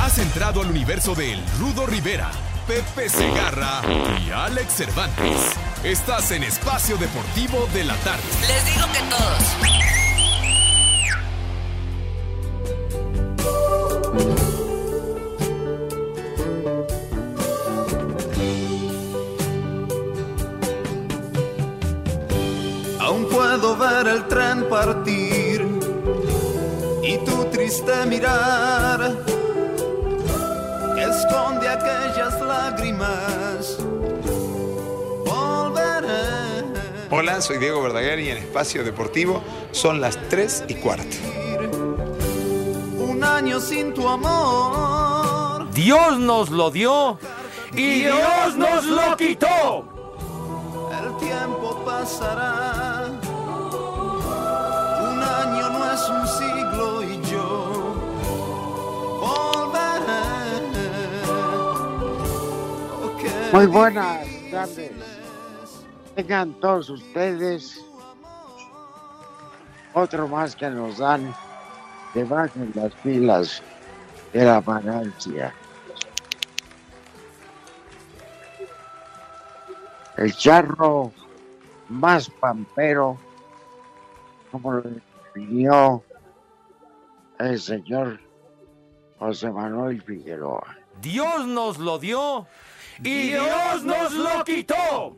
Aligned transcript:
Has 0.00 0.18
entrado 0.18 0.62
al 0.62 0.70
universo 0.70 1.14
de 1.14 1.32
El 1.32 1.40
Rudo 1.58 1.84
Rivera, 1.84 2.30
Pepe 2.66 3.08
Segarra 3.08 3.82
y 4.24 4.30
Alex 4.30 4.72
Cervantes. 4.72 5.56
Estás 5.82 6.30
en 6.30 6.44
Espacio 6.44 6.96
Deportivo 6.96 7.68
de 7.74 7.84
la 7.84 7.96
Tarde. 7.96 8.22
Les 8.46 8.64
digo 8.64 8.86
que 8.92 9.00
todos. 9.10 9.42
Aún 23.00 23.26
puedo 23.28 23.76
ver 23.76 24.06
el 24.06 24.28
tren 24.28 24.68
partir 24.68 25.66
y 27.02 27.18
tu 27.18 27.44
triste 27.46 28.06
mirar 28.06 29.27
esconde 31.10 31.68
aquellas 31.68 32.40
lágrimas. 32.40 33.78
Volveré. 35.24 36.64
Hola, 37.10 37.40
soy 37.40 37.58
Diego 37.58 37.82
Verdaguer 37.82 38.20
y 38.20 38.30
en 38.30 38.38
Espacio 38.38 38.84
Deportivo 38.84 39.42
son 39.72 40.00
las 40.00 40.18
3 40.28 40.64
y 40.68 40.74
cuarto. 40.74 41.16
Un 42.98 43.24
año 43.24 43.60
sin 43.60 43.94
tu 43.94 44.08
amor. 44.08 45.70
Dios 45.72 46.18
nos 46.18 46.50
lo 46.50 46.70
dio 46.70 47.18
y 47.72 48.00
Dios 48.00 48.56
nos 48.56 48.84
lo 48.84 49.16
quitó. 49.16 49.84
El 51.02 51.16
tiempo 51.18 51.82
pasará. 51.84 53.06
Un 55.00 55.22
año 55.22 55.70
no 55.70 55.92
es 55.92 56.08
un 56.08 56.26
siglo 56.26 56.97
Muy 63.52 63.66
buenas 63.66 64.26
tardes. 64.50 64.92
Tengan 66.14 66.52
todos 66.54 66.90
ustedes 66.90 67.82
otro 69.94 70.28
más 70.28 70.54
que 70.54 70.68
nos 70.68 70.98
dan 70.98 71.34
que 72.12 72.24
bajen 72.24 72.72
las 72.74 72.94
filas 72.96 73.62
de 74.32 74.44
la 74.44 74.60
vagancia. 74.60 75.54
El 80.16 80.34
charro 80.34 81.12
más 81.88 82.28
pampero, 82.28 83.16
como 84.52 84.72
lo 84.72 84.82
definió 84.82 86.02
el 87.38 87.58
señor 87.58 88.20
José 89.18 89.50
Manuel 89.50 90.02
Figueroa. 90.02 90.76
Dios 91.00 91.46
nos 91.46 91.78
lo 91.78 91.98
dio 91.98 92.46
y 93.04 93.28
Dios 93.28 93.84
nos 93.84 94.12
lo 94.12 94.44
quitó. 94.44 95.16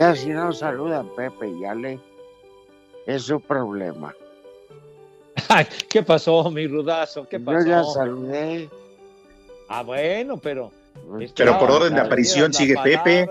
Ya 0.00 0.14
si 0.16 0.30
no 0.30 0.52
saludan 0.52 1.08
Pepe 1.14 1.48
y 1.48 1.64
Ale, 1.64 2.00
es 3.06 3.22
su 3.22 3.40
problema. 3.40 4.14
Ay, 5.48 5.66
¿Qué 5.88 6.02
pasó, 6.02 6.50
mi 6.50 6.66
rudazo? 6.66 7.26
¿Qué 7.28 7.38
pasó? 7.38 7.60
Yo 7.60 7.66
ya 7.66 7.84
saludé. 7.84 8.68
Ah, 9.68 9.82
bueno, 9.82 10.36
pero. 10.36 10.72
Pero 11.36 11.58
por 11.58 11.70
orden 11.70 11.94
de 11.94 12.00
aparición 12.00 12.52
sigue 12.52 12.74
Pepe. 12.82 13.28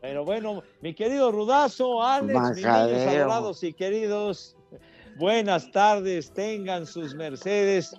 Pero 0.00 0.24
bueno, 0.24 0.62
mi 0.80 0.94
querido 0.94 1.30
Rudazo, 1.32 2.02
Alex, 2.02 2.56
mis 2.56 2.64
adorados 2.64 3.62
y 3.62 3.72
queridos, 3.72 4.56
buenas 5.16 5.70
tardes, 5.70 6.30
tengan 6.32 6.86
sus 6.86 7.14
mercedes 7.14 7.94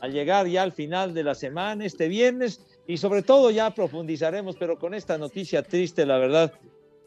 al 0.00 0.12
llegar 0.12 0.46
ya 0.46 0.62
al 0.62 0.72
final 0.72 1.14
de 1.14 1.24
la 1.24 1.34
semana, 1.34 1.84
este 1.84 2.08
viernes, 2.08 2.60
y 2.86 2.98
sobre 2.98 3.22
todo 3.22 3.50
ya 3.50 3.74
profundizaremos, 3.74 4.56
pero 4.56 4.78
con 4.78 4.92
esta 4.92 5.16
noticia 5.16 5.62
triste, 5.62 6.04
la 6.04 6.18
verdad, 6.18 6.52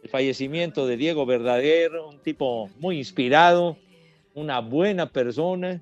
el 0.01 0.09
fallecimiento 0.09 0.87
de 0.87 0.97
Diego 0.97 1.25
Verdaguer, 1.25 1.91
un 1.97 2.17
tipo 2.19 2.69
muy 2.79 2.97
inspirado, 2.97 3.77
una 4.33 4.61
buena 4.61 5.11
persona, 5.11 5.81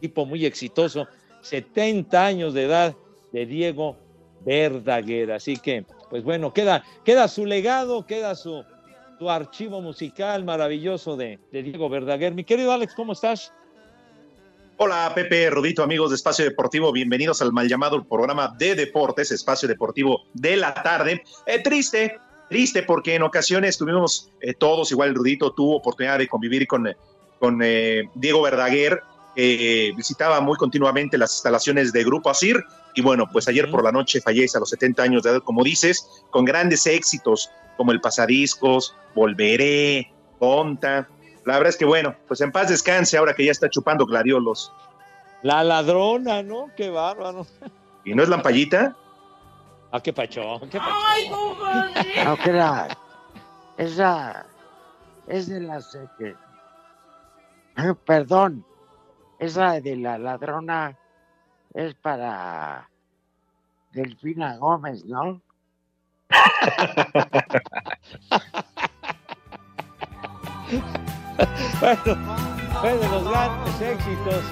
tipo 0.00 0.24
muy 0.24 0.46
exitoso, 0.46 1.06
70 1.42 2.24
años 2.24 2.54
de 2.54 2.64
edad 2.64 2.96
de 3.32 3.44
Diego 3.44 3.96
Verdaguer. 4.44 5.32
Así 5.32 5.56
que, 5.56 5.84
pues 6.10 6.24
bueno, 6.24 6.52
queda, 6.52 6.84
queda 7.04 7.28
su 7.28 7.46
legado, 7.46 8.06
queda 8.06 8.34
su, 8.34 8.64
su 9.18 9.30
archivo 9.30 9.80
musical 9.80 10.44
maravilloso 10.44 11.16
de, 11.16 11.38
Diego 11.50 11.88
Verdaguer. 11.88 12.34
Mi 12.34 12.44
querido 12.44 12.72
Alex, 12.72 12.94
¿cómo 12.94 13.12
estás? 13.12 13.52
Hola 14.78 15.10
Pepe, 15.14 15.48
Rodito, 15.48 15.82
amigos 15.82 16.10
de 16.10 16.16
Espacio 16.16 16.44
Deportivo, 16.44 16.92
bienvenidos 16.92 17.40
al 17.40 17.50
mal 17.50 17.66
llamado 17.66 18.04
programa 18.04 18.54
de 18.58 18.74
deportes, 18.74 19.32
Espacio 19.32 19.66
Deportivo 19.66 20.24
de 20.34 20.56
la 20.56 20.74
tarde. 20.74 21.22
Eh, 21.46 21.62
triste, 21.62 22.18
triste 22.50 22.82
porque 22.82 23.14
en 23.14 23.22
ocasiones 23.22 23.78
tuvimos 23.78 24.30
eh, 24.42 24.52
todos, 24.52 24.92
igual 24.92 25.14
Rudito 25.14 25.52
tuvo 25.52 25.76
oportunidad 25.76 26.18
de 26.18 26.28
convivir 26.28 26.66
con, 26.66 26.88
eh, 26.88 26.96
con 27.38 27.58
Diego 27.58 28.42
Verdaguer, 28.42 29.00
que 29.36 29.92
visitaba 29.94 30.40
muy 30.40 30.56
continuamente 30.56 31.18
las 31.18 31.32
instalaciones 31.34 31.92
de 31.92 32.02
Grupo 32.02 32.30
Asir 32.30 32.64
y 32.94 33.02
bueno, 33.02 33.28
pues 33.30 33.46
ayer 33.46 33.70
por 33.70 33.84
la 33.84 33.92
noche 33.92 34.22
fallece 34.22 34.56
a 34.56 34.60
los 34.60 34.70
70 34.70 35.02
años 35.02 35.22
de 35.22 35.30
edad, 35.30 35.42
como 35.42 35.62
dices, 35.62 36.24
con 36.30 36.46
grandes 36.46 36.86
éxitos 36.86 37.50
como 37.76 37.92
el 37.92 38.00
Pasadiscos, 38.00 38.96
Volveré, 39.14 40.10
Ponta. 40.38 41.06
La 41.44 41.54
verdad 41.54 41.68
es 41.68 41.76
que 41.76 41.84
bueno, 41.84 42.16
pues 42.26 42.40
en 42.40 42.50
paz 42.50 42.70
descanse 42.70 43.18
ahora 43.18 43.34
que 43.34 43.44
ya 43.44 43.52
está 43.52 43.68
chupando 43.68 44.06
gladiolos. 44.06 44.72
La 45.42 45.62
ladrona, 45.62 46.42
¿no? 46.42 46.70
Qué 46.74 46.88
bárbaro. 46.88 47.46
¿Y 48.04 48.14
no 48.14 48.22
es 48.22 48.30
lampallita? 48.30 48.96
Ah, 49.92 50.00
qué 50.00 50.14
pachón, 50.14 50.68
qué 50.70 50.78
pachón. 50.78 52.24
No 52.24 52.36
creas. 52.38 52.96
Esa 53.76 54.46
es 55.28 55.48
de 55.48 55.60
la 55.60 55.82
seque. 55.82 56.34
Ay, 57.74 57.92
Perdón. 58.06 58.64
Esa 59.38 59.80
de 59.80 59.96
la 59.96 60.18
ladrona 60.18 60.96
es 61.74 61.94
para 61.94 62.88
Delfina 63.92 64.56
Gómez, 64.56 65.04
¿no? 65.04 65.42
bueno, 71.80 72.16
fue 72.80 72.96
de 72.96 73.08
los 73.08 73.28
grandes 73.28 73.80
éxitos 73.80 74.42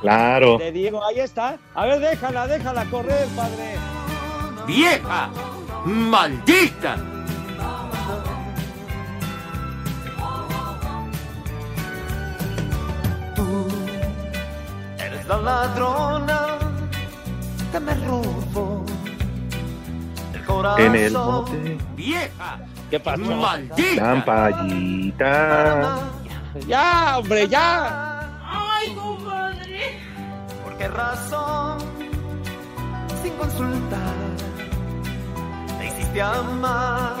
Claro. 0.00 0.58
de 0.58 0.70
Diego. 0.72 1.02
Ahí 1.04 1.20
está. 1.20 1.56
A 1.74 1.86
ver, 1.86 2.00
déjala, 2.00 2.46
déjala 2.46 2.84
correr, 2.90 3.26
padre. 3.34 3.76
¡Vieja! 4.66 5.30
¡Maldita! 5.86 6.96
La 15.28 15.36
ladrona 15.38 16.58
que 17.72 17.80
me 17.80 17.94
robó 17.94 18.84
el 20.34 20.44
corazón. 20.44 20.80
En 20.80 20.94
el 20.94 21.12
monte. 21.12 21.78
Vieja. 21.96 22.58
¿Qué 22.90 23.00
pasó? 23.00 23.22
Maldita. 23.22 24.02
Lampallita. 24.02 25.98
Ya, 26.66 27.18
hombre, 27.18 27.48
ya. 27.48 28.38
Ay, 28.44 28.94
compadre. 28.94 29.98
¿Por 30.62 30.76
qué 30.76 30.88
razón? 30.88 31.78
Sin 33.22 33.32
consultar. 33.34 34.14
Te 35.78 35.86
hiciste 35.86 36.22
amar. 36.22 37.16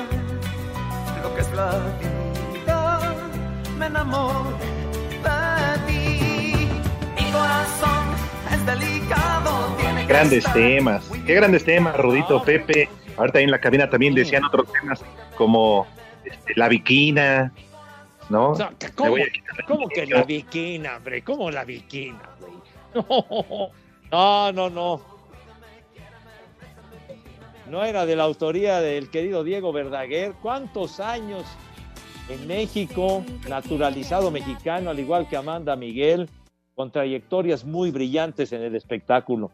Lo 1.22 1.34
que 1.34 1.40
es 1.40 1.52
la 1.52 1.70
vida. 1.98 3.00
Me 3.78 3.86
enamoré 3.86 4.73
Grandes 10.06 10.44
temas. 10.52 11.10
Qué 11.26 11.34
grandes 11.34 11.64
temas, 11.64 11.96
Rudito, 11.96 12.42
Pepe. 12.42 12.88
Ahorita 13.16 13.38
ahí 13.38 13.44
en 13.44 13.50
la 13.50 13.60
cabina 13.60 13.88
también 13.88 14.14
decían 14.14 14.44
otros 14.44 14.70
temas 14.72 15.04
como 15.36 15.86
este, 16.24 16.54
la 16.56 16.68
viquina, 16.68 17.52
¿no? 18.28 18.50
O 18.50 18.54
sea, 18.54 18.70
Me 18.80 18.90
¿Cómo, 18.92 19.10
voy 19.10 19.22
a 19.22 19.26
quitar 19.26 19.58
la 19.58 19.66
cómo 19.66 19.88
que 19.88 20.06
la 20.06 20.22
viquina, 20.22 20.96
hombre? 20.96 21.22
¿Cómo 21.22 21.50
la 21.50 21.64
viquina, 21.64 22.22
güey? 22.40 22.52
No, 24.12 24.52
no, 24.52 24.70
no. 24.70 25.02
No 27.68 27.84
era 27.84 28.06
de 28.06 28.14
la 28.14 28.24
autoría 28.24 28.80
del 28.80 29.10
querido 29.10 29.42
Diego 29.42 29.72
Verdaguer. 29.72 30.34
¿Cuántos 30.40 31.00
años 31.00 31.44
en 32.28 32.46
México, 32.46 33.24
naturalizado 33.48 34.30
mexicano, 34.30 34.90
al 34.90 35.00
igual 35.00 35.28
que 35.28 35.36
Amanda 35.36 35.74
Miguel, 35.74 36.28
con 36.74 36.90
trayectorias 36.90 37.64
muy 37.64 37.90
brillantes 37.90 38.52
en 38.52 38.62
el 38.62 38.74
espectáculo? 38.74 39.50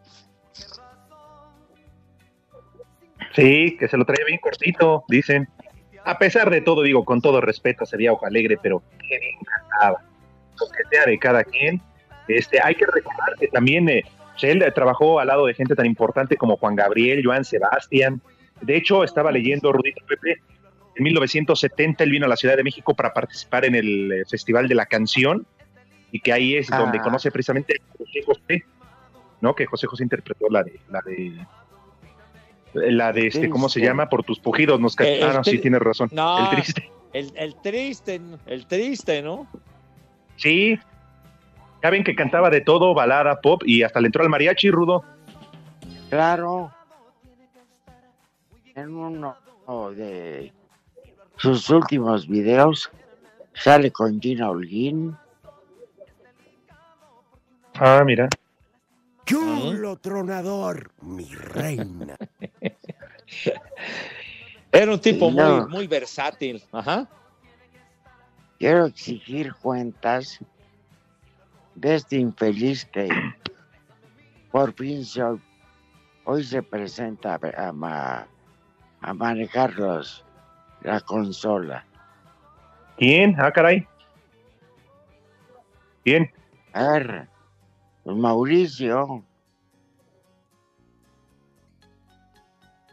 Sí, 3.35 3.77
que 3.79 3.89
se 3.89 3.97
lo 3.97 4.05
traía 4.05 4.25
bien 4.27 4.41
cortito, 4.41 5.05
dicen. 5.09 5.49
A 6.05 6.19
pesar 6.19 6.49
de 6.51 6.63
todo, 6.63 6.83
digo, 6.83 7.05
con 7.05 7.21
todo 7.21 7.41
respeto, 7.41 7.85
sería 7.85 8.13
Ojo 8.13 8.27
Alegre, 8.27 8.59
pero 8.61 8.83
qué 8.99 9.19
bien 9.19 9.39
cantaba. 9.45 10.03
Lo 10.59 10.67
que 10.67 10.83
sea 10.91 11.05
de 11.05 11.19
cada 11.19 11.45
quien. 11.45 11.81
Este, 12.27 12.59
hay 12.63 12.75
que 12.75 12.87
recordar 12.87 13.37
que 13.39 13.49
también 13.49 13.89
eh, 13.89 14.05
él 14.41 14.65
trabajó 14.75 15.21
al 15.21 15.29
lado 15.29 15.47
de 15.47 15.55
gente 15.55 15.75
tan 15.75 15.87
importante 15.87 16.37
como 16.37 16.57
Juan 16.57 16.75
Gabriel, 16.75 17.23
Joan 17.25 17.45
Sebastián. 17.45 18.23
De 18.63 18.77
hecho, 18.77 19.05
estaba 19.05 19.31
leyendo 19.31 19.73
Rudito 19.73 20.05
Pepe. 20.07 20.41
En 20.97 21.05
1970 21.05 22.05
él 22.05 22.11
vino 22.11 22.27
a 22.27 22.29
la 22.29 22.37
Ciudad 22.37 22.57
de 22.57 22.65
México 22.65 22.95
para 22.95 23.13
participar 23.13 23.65
en 23.65 23.75
el 23.75 24.13
eh, 24.13 24.25
Festival 24.29 24.69
de 24.69 24.75
la 24.75 24.87
Canción 24.87 25.47
y 26.13 26.21
que 26.21 26.33
ahí 26.33 26.57
es 26.57 26.69
donde 26.69 26.99
Ah. 26.99 27.03
conoce 27.03 27.31
precisamente 27.31 27.75
a 27.81 27.99
José 27.99 28.23
José, 28.27 28.65
¿no? 29.41 29.55
Que 29.55 29.67
José 29.67 29.87
José 29.87 30.03
interpretó 30.05 30.47
la 30.51 30.63
de 30.63 30.81
la 30.91 31.01
de 31.03 31.47
la 32.93 33.13
de 33.13 33.27
este, 33.27 33.51
¿cómo 33.51 33.69
se 33.69 33.81
llama? 33.81 34.09
Por 34.09 34.23
tus 34.23 34.39
pujidos 34.39 34.79
nos 34.81 34.99
Eh, 35.01 35.21
Ah, 35.25 35.33
no, 35.33 35.39
el 35.39 35.45
sí, 35.45 35.59
tienes 35.59 35.81
razón. 35.81 36.09
No. 36.13 36.39
El 36.51 36.51
triste. 36.57 36.91
El, 37.13 37.33
el 37.37 37.57
triste, 37.57 38.21
el 38.47 38.67
triste, 38.67 39.23
¿no? 39.23 39.49
Sí. 40.37 40.79
Ya 41.83 41.91
ven 41.91 42.05
que 42.05 42.15
cantaba 42.15 42.51
de 42.51 42.61
todo, 42.61 42.95
balada, 42.95 43.41
pop, 43.41 43.63
y 43.65 43.83
hasta 43.83 44.01
le 44.01 44.07
entró 44.07 44.23
al 44.23 44.29
mariachi, 44.29 44.71
Rudo. 44.71 45.03
Claro. 46.11 46.71
En 48.75 48.95
uno 48.95 49.37
de 49.97 50.53
sus 51.37 51.69
últimos 51.71 52.29
videos 52.29 52.91
sale 53.55 53.91
con 53.91 54.21
Gina 54.21 54.51
Holguín. 54.51 55.17
Ah, 57.79 58.03
mira. 58.05 58.29
Chulo 59.27 59.97
tronador, 59.97 60.91
mi 61.03 61.25
reina. 61.35 62.17
Era 64.73 64.93
un 64.93 65.01
tipo 65.01 65.31
No. 65.31 65.61
muy, 65.63 65.69
muy 65.71 65.87
versátil. 65.87 66.63
Ajá. 66.73 67.09
Quiero 68.59 68.87
exigir 68.87 69.55
cuentas 69.55 70.39
de 71.75 71.95
este 71.95 72.17
infeliz 72.17 72.85
que 72.85 73.09
por 74.51 74.73
fin 74.75 75.05
se- 75.05 75.23
hoy 76.25 76.45
se 76.45 76.63
presenta 76.63 77.35
a, 77.57 77.69
a 77.69 77.73
ma- 77.73 78.27
a 79.01 79.15
manejar 79.15 79.73
los- 79.75 80.25
la 80.83 81.01
consola. 81.01 81.85
¿Quién? 82.99 83.35
Ah, 83.41 83.51
caray. 83.51 83.87
¿Quién? 86.05 86.31
A 86.73 86.93
ver, 86.93 87.29
pues 88.11 88.23
Mauricio. 88.23 89.25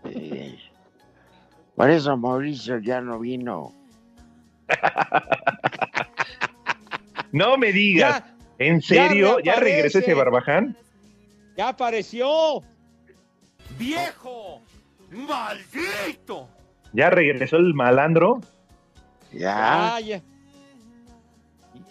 Eh, 0.06 0.60
por 1.76 1.90
eso 1.90 2.16
Mauricio 2.16 2.78
ya 2.80 3.02
no 3.02 3.20
vino. 3.20 3.74
No 7.34 7.58
me 7.58 7.74
digas. 7.74 8.24
Ya, 8.24 8.36
¿En 8.58 8.82
serio? 8.82 9.40
¿Ya, 9.42 9.58
regresó 9.58 10.00
ese 10.00 10.14
barbaján? 10.14 10.78
ya 11.58 11.68
apareció. 11.68 12.62
¡Viejo! 13.78 14.62
¡Maldito! 15.12 16.48
¿Ya 16.94 17.10
regresó 17.10 17.58
el 17.58 17.74
malandro? 17.74 18.40
Ya. 19.34 19.96
Ah, 19.96 20.00
ya. 20.00 20.22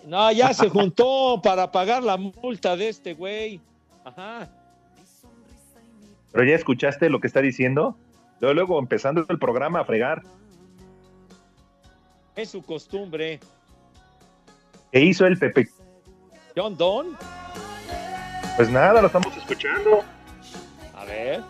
No, 0.06 0.31
ya 0.31 0.55
se 0.55 0.69
juntó 0.70 1.41
para 1.43 1.70
pagar 1.70 2.03
la 2.03 2.17
multa 2.17 2.76
de 2.76 2.88
este 2.88 3.12
güey. 3.14 3.61
Ajá. 4.05 4.49
¿Pero 6.32 6.44
ya 6.44 6.55
escuchaste 6.55 7.11
lo 7.11 7.20
que 7.20 7.26
está 7.26 7.43
diciendo? 7.43 7.97
Luego, 8.41 8.55
luego 8.55 8.79
empezando 8.79 9.26
el 9.29 9.38
programa 9.38 9.81
a 9.81 9.85
fregar. 9.85 10.23
Es 12.37 12.50
su 12.50 12.62
costumbre. 12.62 13.41
¿Qué 14.93 15.00
hizo 15.00 15.26
el 15.26 15.38
Pepe? 15.38 15.69
John 16.55 16.76
Don. 16.76 17.17
Pues 18.56 18.70
nada, 18.70 19.00
lo 19.00 19.08
estamos 19.08 19.37
escuchando. 19.37 20.03
A 20.94 21.05
ver. 21.05 21.43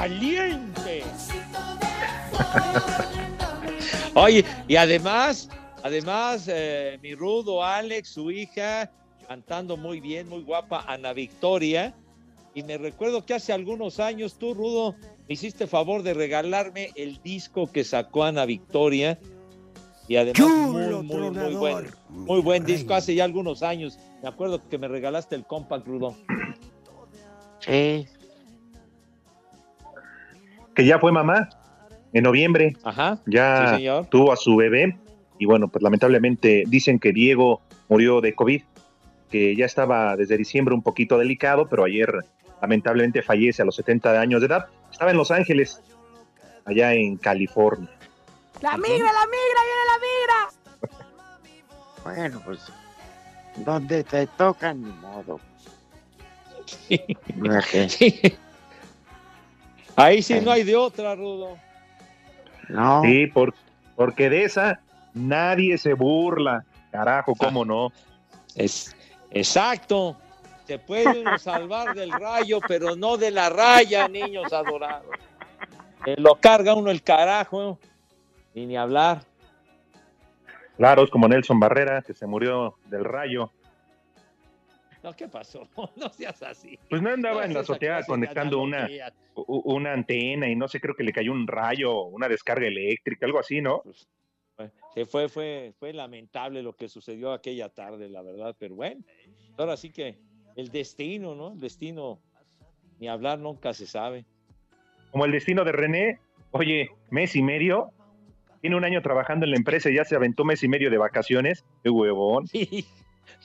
Caliente. 0.00 1.02
Oye, 4.14 4.44
y 4.66 4.76
además, 4.76 5.50
además, 5.82 6.48
eh, 6.48 6.98
mi 7.02 7.14
rudo 7.14 7.62
Alex, 7.62 8.08
su 8.08 8.30
hija, 8.30 8.90
cantando 9.28 9.76
muy 9.76 10.00
bien, 10.00 10.26
muy 10.28 10.42
guapa, 10.42 10.84
Ana 10.88 11.12
Victoria. 11.12 11.94
Y 12.54 12.62
me 12.62 12.78
recuerdo 12.78 13.26
que 13.26 13.34
hace 13.34 13.52
algunos 13.52 14.00
años 14.00 14.36
tú, 14.38 14.54
Rudo, 14.54 14.96
me 15.28 15.34
hiciste 15.34 15.68
favor 15.68 16.02
de 16.02 16.14
regalarme 16.14 16.90
el 16.96 17.22
disco 17.22 17.70
que 17.70 17.84
sacó 17.84 18.24
Ana 18.24 18.44
Victoria. 18.44 19.20
Y 20.08 20.16
además, 20.16 20.40
muy, 20.40 20.84
Chulo 20.84 21.02
muy, 21.04 21.30
muy 21.30 21.54
buen, 21.54 21.86
muy 22.08 22.40
buen 22.40 22.64
disco. 22.64 22.94
Hace 22.94 23.14
ya 23.14 23.24
algunos 23.24 23.62
años. 23.62 23.98
Me 24.20 24.28
acuerdo 24.28 24.68
que 24.68 24.78
me 24.78 24.88
regalaste 24.88 25.36
el 25.36 25.46
compact, 25.46 25.86
Rudo. 25.86 26.16
Sí. 27.60 28.08
Que 30.74 30.84
ya 30.84 30.98
fue 30.98 31.12
mamá 31.12 31.48
en 32.12 32.24
noviembre. 32.24 32.76
Ajá. 32.84 33.18
Ya 33.26 33.68
Sí, 33.70 33.76
señor. 33.76 34.06
tuvo 34.06 34.32
a 34.32 34.36
su 34.36 34.56
bebé. 34.56 34.98
Y 35.38 35.46
bueno, 35.46 35.68
pues 35.68 35.82
lamentablemente 35.82 36.64
dicen 36.66 36.98
que 36.98 37.12
Diego 37.12 37.62
murió 37.88 38.20
de 38.20 38.34
COVID, 38.34 38.62
que 39.30 39.56
ya 39.56 39.64
estaba 39.66 40.16
desde 40.16 40.36
diciembre 40.36 40.74
un 40.74 40.82
poquito 40.82 41.16
delicado, 41.18 41.68
pero 41.68 41.84
ayer 41.84 42.12
lamentablemente 42.60 43.22
fallece 43.22 43.62
a 43.62 43.64
los 43.64 43.76
70 43.76 44.20
años 44.20 44.40
de 44.40 44.48
edad. 44.48 44.66
Estaba 44.92 45.10
en 45.12 45.16
Los 45.16 45.30
Ángeles, 45.30 45.80
allá 46.66 46.92
en 46.92 47.16
California. 47.16 47.88
La 48.60 48.76
migra, 48.76 48.98
la 48.98 49.26
migra, 49.26 49.60
viene 49.64 49.84
la 49.86 49.98
migra. 50.00 51.06
Bueno, 52.04 52.40
pues 52.44 52.60
donde 53.56 54.02
te 54.04 54.26
toca 54.26 54.72
ni 54.72 54.90
modo. 54.90 55.38
No 57.36 57.58
es 57.58 57.66
que- 57.66 58.38
Ahí 60.00 60.22
sí 60.22 60.40
no 60.40 60.50
hay 60.50 60.62
de 60.64 60.76
otra, 60.76 61.14
Rudo. 61.14 61.58
No, 62.68 63.02
Sí, 63.02 63.26
por- 63.26 63.54
porque 63.96 64.30
de 64.30 64.44
esa 64.44 64.80
nadie 65.14 65.76
se 65.78 65.92
burla. 65.94 66.64
Carajo, 66.90 67.34
cómo 67.34 67.64
no. 67.64 67.92
Es 68.54 68.94
exacto. 69.30 70.16
Se 70.66 70.78
puede 70.78 71.20
uno 71.20 71.38
salvar 71.38 71.94
del 71.94 72.10
rayo, 72.12 72.60
pero 72.66 72.96
no 72.96 73.16
de 73.16 73.30
la 73.30 73.48
raya, 73.50 74.08
niños 74.08 74.52
adorados. 74.52 75.10
Eh, 76.06 76.14
lo 76.18 76.36
carga 76.36 76.74
uno 76.74 76.90
el 76.90 77.02
carajo, 77.02 77.78
y 78.54 78.66
ni 78.66 78.76
hablar. 78.76 79.22
Claro, 80.76 81.02
es 81.04 81.10
como 81.10 81.28
Nelson 81.28 81.60
Barrera, 81.60 82.02
que 82.02 82.14
se 82.14 82.26
murió 82.26 82.76
del 82.86 83.04
rayo. 83.04 83.50
No, 85.02 85.14
¿qué 85.14 85.28
pasó? 85.28 85.68
No 85.96 86.08
seas 86.10 86.42
así. 86.42 86.78
Pues 86.88 87.02
no 87.02 87.10
andaba 87.10 87.40
No 87.40 87.46
en 87.46 87.54
la 87.54 87.60
azotea 87.60 88.02
conectando 88.04 88.60
una, 88.60 88.88
una 89.34 89.92
antena 89.92 90.48
y 90.48 90.56
no 90.56 90.68
sé, 90.68 90.80
creo 90.80 90.94
que 90.94 91.04
le 91.04 91.12
cayó 91.12 91.32
un 91.32 91.46
rayo, 91.46 92.04
una 92.04 92.28
descarga 92.28 92.66
eléctrica, 92.66 93.26
algo 93.26 93.38
así, 93.38 93.60
¿no? 93.60 93.82
Se 94.94 95.06
fue, 95.06 95.28
fue, 95.28 95.72
fue 95.78 95.92
lamentable 95.92 96.62
lo 96.62 96.74
que 96.74 96.88
sucedió 96.88 97.32
aquella 97.32 97.70
tarde, 97.70 98.10
la 98.10 98.20
verdad, 98.20 98.54
pero 98.58 98.74
bueno, 98.74 99.02
ahora 99.56 99.76
sí 99.76 99.90
que 99.90 100.18
el 100.56 100.68
destino, 100.68 101.34
¿no? 101.34 101.52
El 101.52 101.60
destino, 101.60 102.20
ni 102.98 103.08
hablar 103.08 103.38
nunca 103.38 103.72
se 103.72 103.86
sabe. 103.86 104.26
Como 105.12 105.24
el 105.24 105.32
destino 105.32 105.64
de 105.64 105.72
René, 105.72 106.18
oye, 106.50 106.90
mes 107.08 107.36
y 107.36 107.42
medio, 107.42 107.92
tiene 108.60 108.76
un 108.76 108.84
año 108.84 109.00
trabajando 109.00 109.46
en 109.46 109.52
la 109.52 109.56
empresa 109.56 109.88
y 109.90 109.94
ya 109.94 110.04
se 110.04 110.16
aventó 110.16 110.44
mes 110.44 110.62
y 110.62 110.68
medio 110.68 110.90
de 110.90 110.98
vacaciones, 110.98 111.64
qué 111.82 111.88
huevón. 111.88 112.44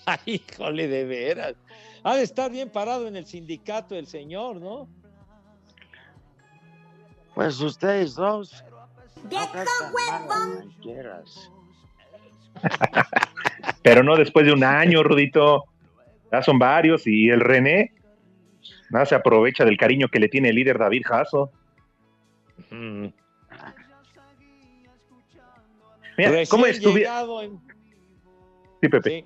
Ay, 0.05 0.19
híjole, 0.49 0.87
de 0.87 1.05
veras. 1.05 1.55
Ha 2.03 2.15
de 2.15 2.23
estar 2.23 2.51
bien 2.51 2.69
parado 2.69 3.07
en 3.07 3.15
el 3.15 3.25
sindicato 3.25 3.95
el 3.95 4.07
señor, 4.07 4.57
¿no? 4.57 4.87
Pues 7.33 7.59
ustedes 7.59 8.15
dos. 8.15 8.63
¡Viejo 9.23 9.47
huevón! 9.93 10.73
Pero 13.81 14.03
no 14.03 14.15
después 14.15 14.45
de 14.45 14.53
un 14.53 14.63
año, 14.63 15.03
Rudito. 15.03 15.65
Ya 16.31 16.41
son 16.41 16.59
varios 16.59 17.07
y 17.07 17.29
el 17.29 17.39
René 17.39 17.93
nada 18.89 19.05
se 19.05 19.15
aprovecha 19.15 19.65
del 19.65 19.77
cariño 19.77 20.07
que 20.07 20.19
le 20.19 20.29
tiene 20.29 20.49
el 20.49 20.55
líder 20.55 20.77
David 20.77 21.03
Jasso. 21.05 21.51
Mm. 22.71 23.07
Mira, 26.17 26.31
¿cómo 26.49 26.65
en- 26.67 26.73
Sí, 28.81 28.89
Pepe. 28.89 29.09
Sí. 29.09 29.25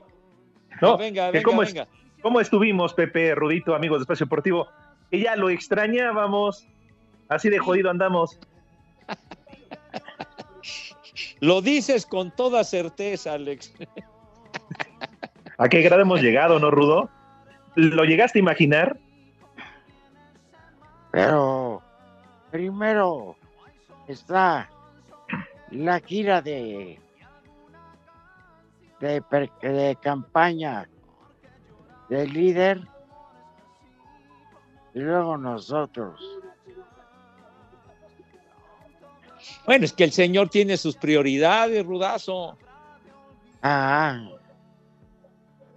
No, 0.81 0.97
venga, 0.97 1.27
que 1.27 1.37
venga, 1.39 1.43
cómo, 1.43 1.63
es- 1.63 1.73
venga. 1.73 1.87
cómo 2.21 2.39
estuvimos, 2.41 2.93
Pepe, 2.93 3.35
Rudito, 3.35 3.75
amigos 3.75 3.99
de 3.99 4.03
Espacio 4.03 4.25
Deportivo, 4.25 4.67
que 5.11 5.19
ya 5.19 5.35
lo 5.35 5.49
extrañábamos. 5.49 6.67
Así 7.27 7.49
de 7.49 7.59
jodido 7.59 7.89
andamos. 7.89 8.39
Lo 11.41 11.61
dices 11.61 12.05
con 12.05 12.31
toda 12.31 12.63
certeza, 12.63 13.33
Alex. 13.33 13.73
¿A 15.57 15.67
qué 15.69 15.81
grado 15.81 16.01
hemos 16.01 16.21
llegado, 16.21 16.59
no, 16.59 16.71
Rudo? 16.71 17.09
¿Lo 17.75 18.03
llegaste 18.03 18.39
a 18.39 18.41
imaginar? 18.41 18.97
Pero 21.11 21.81
primero 22.51 23.35
está 24.07 24.69
la 25.71 25.99
gira 25.99 26.41
de 26.41 26.99
de, 28.99 29.21
per- 29.21 29.51
de 29.61 29.97
campaña 30.01 30.87
del 32.09 32.33
líder 32.33 32.81
y 34.93 34.99
luego 34.99 35.37
nosotros. 35.37 36.19
Bueno, 39.65 39.85
es 39.85 39.93
que 39.93 40.03
el 40.03 40.11
señor 40.11 40.49
tiene 40.49 40.77
sus 40.77 40.95
prioridades, 40.97 41.85
Rudazo. 41.85 42.57
Ah, 43.61 44.19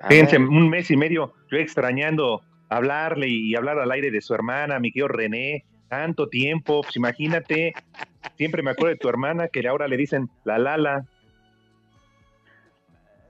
Fíjense, 0.09 0.37
un 0.39 0.69
mes 0.69 0.91
y 0.91 0.97
medio 0.97 1.33
yo 1.51 1.59
extrañando 1.59 2.43
hablarle 2.69 3.29
y 3.29 3.55
hablar 3.55 3.79
al 3.79 3.91
aire 3.93 4.11
de 4.11 4.21
su 4.21 4.35
hermana, 4.35 4.81
mi 4.81 4.91
querido 4.91 5.09
René, 5.09 5.65
tanto 5.89 6.29
tiempo, 6.29 6.81
pues 6.83 6.97
imagínate, 6.97 7.75
siempre 8.37 8.63
me 8.63 8.71
acuerdo 8.71 8.95
de 8.95 8.99
tu 8.99 9.09
hermana 9.09 9.49
que 9.49 9.67
ahora 9.69 9.87
le 9.87 9.97
dicen 9.97 10.29
la 10.45 10.59
Lala. 10.59 11.05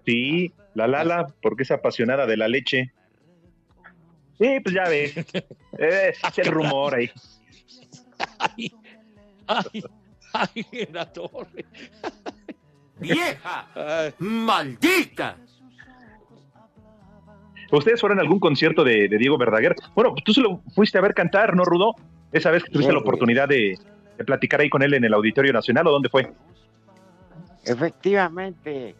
Sí, 0.04 0.52
la 0.74 0.86
Lala, 0.86 1.26
porque 1.42 1.62
es 1.62 1.70
apasionada 1.70 2.26
de 2.26 2.36
la 2.36 2.48
leche. 2.48 2.92
Sí, 4.38 4.58
pues 4.62 4.74
ya 4.74 4.84
ves, 4.88 5.16
eh, 5.78 6.12
es 6.12 6.38
el 6.38 6.46
rumor 6.46 6.94
ahí. 6.94 7.10
Ay, 8.38 8.72
ay, 9.46 9.82
ay, 10.32 10.66
en 10.72 10.94
la 10.94 11.12
torre. 11.12 11.64
¡Vieja! 12.98 13.66
Ay, 13.74 14.14
¡Maldita! 14.18 15.36
¿Ustedes 17.70 18.00
fueron 18.00 18.18
a 18.18 18.22
algún 18.22 18.38
concierto 18.38 18.84
de, 18.84 19.08
de 19.08 19.18
Diego 19.18 19.38
Verdaguer? 19.38 19.74
Bueno, 19.94 20.14
tú 20.24 20.32
se 20.34 20.40
lo 20.42 20.60
fuiste 20.74 20.98
a 20.98 21.00
ver 21.00 21.14
cantar, 21.14 21.56
¿no, 21.56 21.64
Rudo? 21.64 21.94
Esa 22.30 22.50
vez 22.50 22.62
que 22.64 22.70
tuviste 22.70 22.90
Sí. 22.90 22.94
la 22.96 23.00
oportunidad 23.00 23.48
de, 23.48 23.78
de 24.18 24.24
platicar 24.24 24.60
ahí 24.60 24.68
con 24.68 24.82
él 24.82 24.92
en 24.94 25.04
el 25.04 25.14
Auditorio 25.14 25.52
Nacional, 25.52 25.86
¿o 25.86 25.90
dónde 25.90 26.08
fue? 26.08 26.30
efectivamente, 27.64 28.96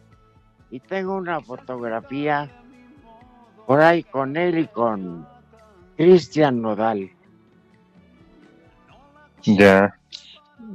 y 0.73 0.79
tengo 0.79 1.15
una 1.15 1.39
fotografía 1.39 2.49
por 3.67 3.79
ahí 3.79 4.01
con 4.01 4.35
él 4.35 4.57
y 4.57 4.67
con 4.67 5.27
Cristian 5.95 6.63
Nodal. 6.63 7.11
Ya. 9.43 9.95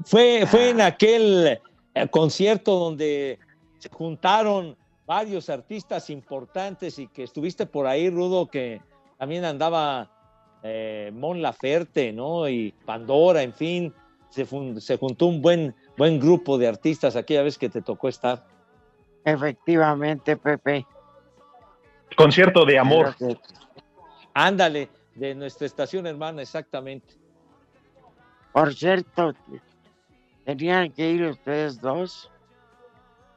Fue, 0.05 0.47
fue 0.47 0.71
en 0.71 0.83
aquel 0.83 1.59
eh, 1.95 2.09
concierto 2.13 2.79
donde 2.79 3.41
se 3.79 3.89
juntaron 3.89 4.77
varios 5.05 5.51
artistas 5.51 6.11
importantes 6.11 7.01
y 7.01 7.09
que 7.09 7.25
estuviste 7.25 7.67
por 7.67 7.89
ahí, 7.89 8.09
Rudo, 8.09 8.47
que 8.47 8.81
también 9.19 9.45
andaba 9.45 10.09
eh, 10.63 11.11
Mon 11.13 11.43
Laferte, 11.43 12.13
¿no? 12.13 12.49
Y 12.49 12.71
Pandora, 12.87 13.43
en 13.43 13.53
fin, 13.53 13.93
se, 14.29 14.47
fun- 14.47 14.81
se 14.81 14.97
juntó 14.97 15.27
un 15.27 15.43
buen, 15.43 15.75
buen 15.97 16.21
grupo 16.21 16.57
de 16.57 16.69
artistas 16.69 17.17
aquella 17.17 17.43
vez 17.43 17.59
que 17.59 17.69
te 17.69 17.83
tocó 17.83 18.09
estar. 18.09 18.47
Efectivamente, 19.33 20.37
Pepe. 20.37 20.87
Concierto 22.17 22.65
de 22.65 22.79
amor. 22.79 23.15
Que- 23.17 23.37
Ándale, 24.35 24.89
de 25.15 25.35
nuestra 25.35 25.67
estación 25.67 26.07
hermana, 26.07 26.43
exactamente. 26.43 27.15
Por 28.53 28.75
cierto, 28.75 29.35
tenían 30.45 30.91
que 30.93 31.11
ir 31.11 31.25
ustedes 31.25 31.81
dos. 31.81 32.31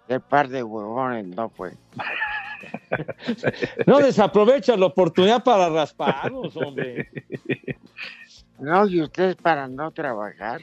El 0.08 0.22
par 0.22 0.48
de 0.50 0.64
huevones 0.64 1.28
no 1.28 1.50
fue. 1.50 1.74
No 3.88 3.98
desaprovechas 3.98 4.78
la 4.78 4.86
oportunidad 4.86 5.44
para 5.44 5.68
rasparnos, 5.70 6.56
hombre. 6.56 7.10
No, 8.60 8.86
y 8.88 9.02
ustedes 9.02 9.36
para 9.36 9.68
no 9.68 9.90
trabajar. 9.90 10.62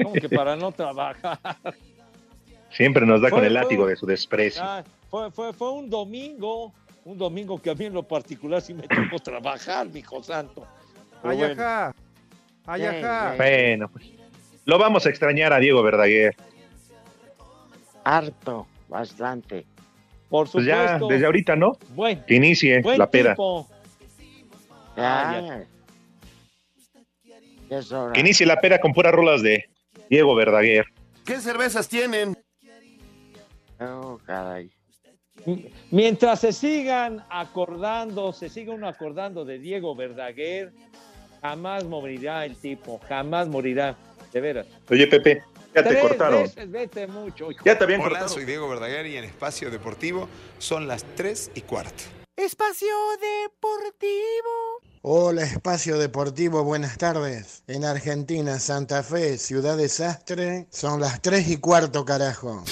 Como 0.00 0.12
que 0.14 0.28
para 0.28 0.54
no 0.54 0.70
trabajar. 0.70 1.40
Siempre 2.72 3.04
nos 3.06 3.20
da 3.20 3.28
Fue- 3.28 3.38
con 3.38 3.46
el 3.46 3.54
látigo 3.54 3.86
de 3.86 3.96
su 3.96 4.06
desprecio. 4.06 4.62
Ah, 4.64 4.82
fue, 5.10 5.30
fue, 5.30 5.52
fue 5.52 5.72
un 5.72 5.90
domingo, 5.90 6.72
un 7.04 7.18
domingo 7.18 7.60
que 7.60 7.70
a 7.70 7.74
mí 7.74 7.84
en 7.86 7.92
lo 7.94 8.02
particular 8.02 8.62
sí 8.62 8.72
me 8.74 8.82
tocó 8.88 9.18
trabajar, 9.22 9.88
mi 9.88 10.00
hijo 10.00 10.22
santo. 10.22 10.66
Pero 11.22 11.34
bueno, 11.36 11.44
Ayaja. 11.52 11.94
Ayaja. 12.66 13.34
Bueno, 13.36 13.88
pues 13.88 14.06
lo 14.64 14.78
vamos 14.78 15.04
a 15.06 15.10
extrañar 15.10 15.52
a 15.52 15.58
Diego 15.58 15.82
Verdaguer. 15.82 16.34
Harto, 18.04 18.66
bastante. 18.88 19.64
por 20.28 20.50
Pues 20.50 20.64
ya, 20.64 20.94
supuesto. 20.94 21.08
desde 21.08 21.26
ahorita, 21.26 21.56
¿no? 21.56 21.76
buen, 21.94 22.24
Que 22.24 22.36
inicie 22.36 22.80
buen 22.80 22.98
la 22.98 23.06
tipo. 23.06 23.68
Ah, 24.96 25.60
hora. 27.90 28.12
Que 28.12 28.20
inicie 28.20 28.46
la 28.46 28.60
peda 28.60 28.78
con 28.80 28.92
puras 28.92 29.12
rolas 29.12 29.42
de 29.42 29.64
Diego 30.10 30.34
Verdaguer. 30.34 30.86
¿Qué 31.24 31.38
cervezas 31.40 31.88
tienen? 31.88 32.36
Oh, 33.90 34.18
caray. 34.24 34.70
Mientras 35.90 36.40
se 36.40 36.52
sigan 36.52 37.24
acordando, 37.30 38.32
se 38.32 38.48
siga 38.48 38.72
uno 38.74 38.86
acordando 38.86 39.44
de 39.44 39.58
Diego 39.58 39.94
Verdaguer, 39.96 40.72
jamás 41.40 41.84
morirá 41.84 42.44
el 42.44 42.56
tipo, 42.56 43.00
jamás 43.08 43.48
morirá, 43.48 43.96
de 44.32 44.40
veras. 44.40 44.66
Oye, 44.90 45.06
Pepe, 45.06 45.42
ya 45.74 45.82
te 45.82 45.98
cortaron. 46.00 46.42
veces, 46.42 46.70
vete 46.70 47.06
mucho. 47.06 47.50
hijo. 47.50 47.64
Ya 47.64 47.76
te 47.76 47.84
habían 47.84 48.00
Hola, 48.00 48.10
cortado. 48.10 48.28
soy 48.28 48.44
Diego 48.44 48.68
Verdaguer 48.68 49.06
y 49.06 49.16
en 49.16 49.24
Espacio 49.24 49.70
Deportivo 49.70 50.28
son 50.58 50.86
las 50.86 51.02
3 51.16 51.52
y 51.54 51.62
cuarto. 51.62 52.04
Espacio 52.36 52.94
Deportivo. 53.20 54.80
Hola, 55.02 55.42
Espacio 55.42 55.98
Deportivo, 55.98 56.62
buenas 56.62 56.96
tardes. 56.98 57.64
En 57.66 57.84
Argentina, 57.84 58.58
Santa 58.58 59.02
Fe, 59.02 59.36
Ciudad 59.38 59.76
Desastre, 59.76 60.66
son 60.70 61.00
las 61.00 61.20
3 61.20 61.48
y 61.50 61.56
cuarto, 61.56 62.04
carajo. 62.04 62.62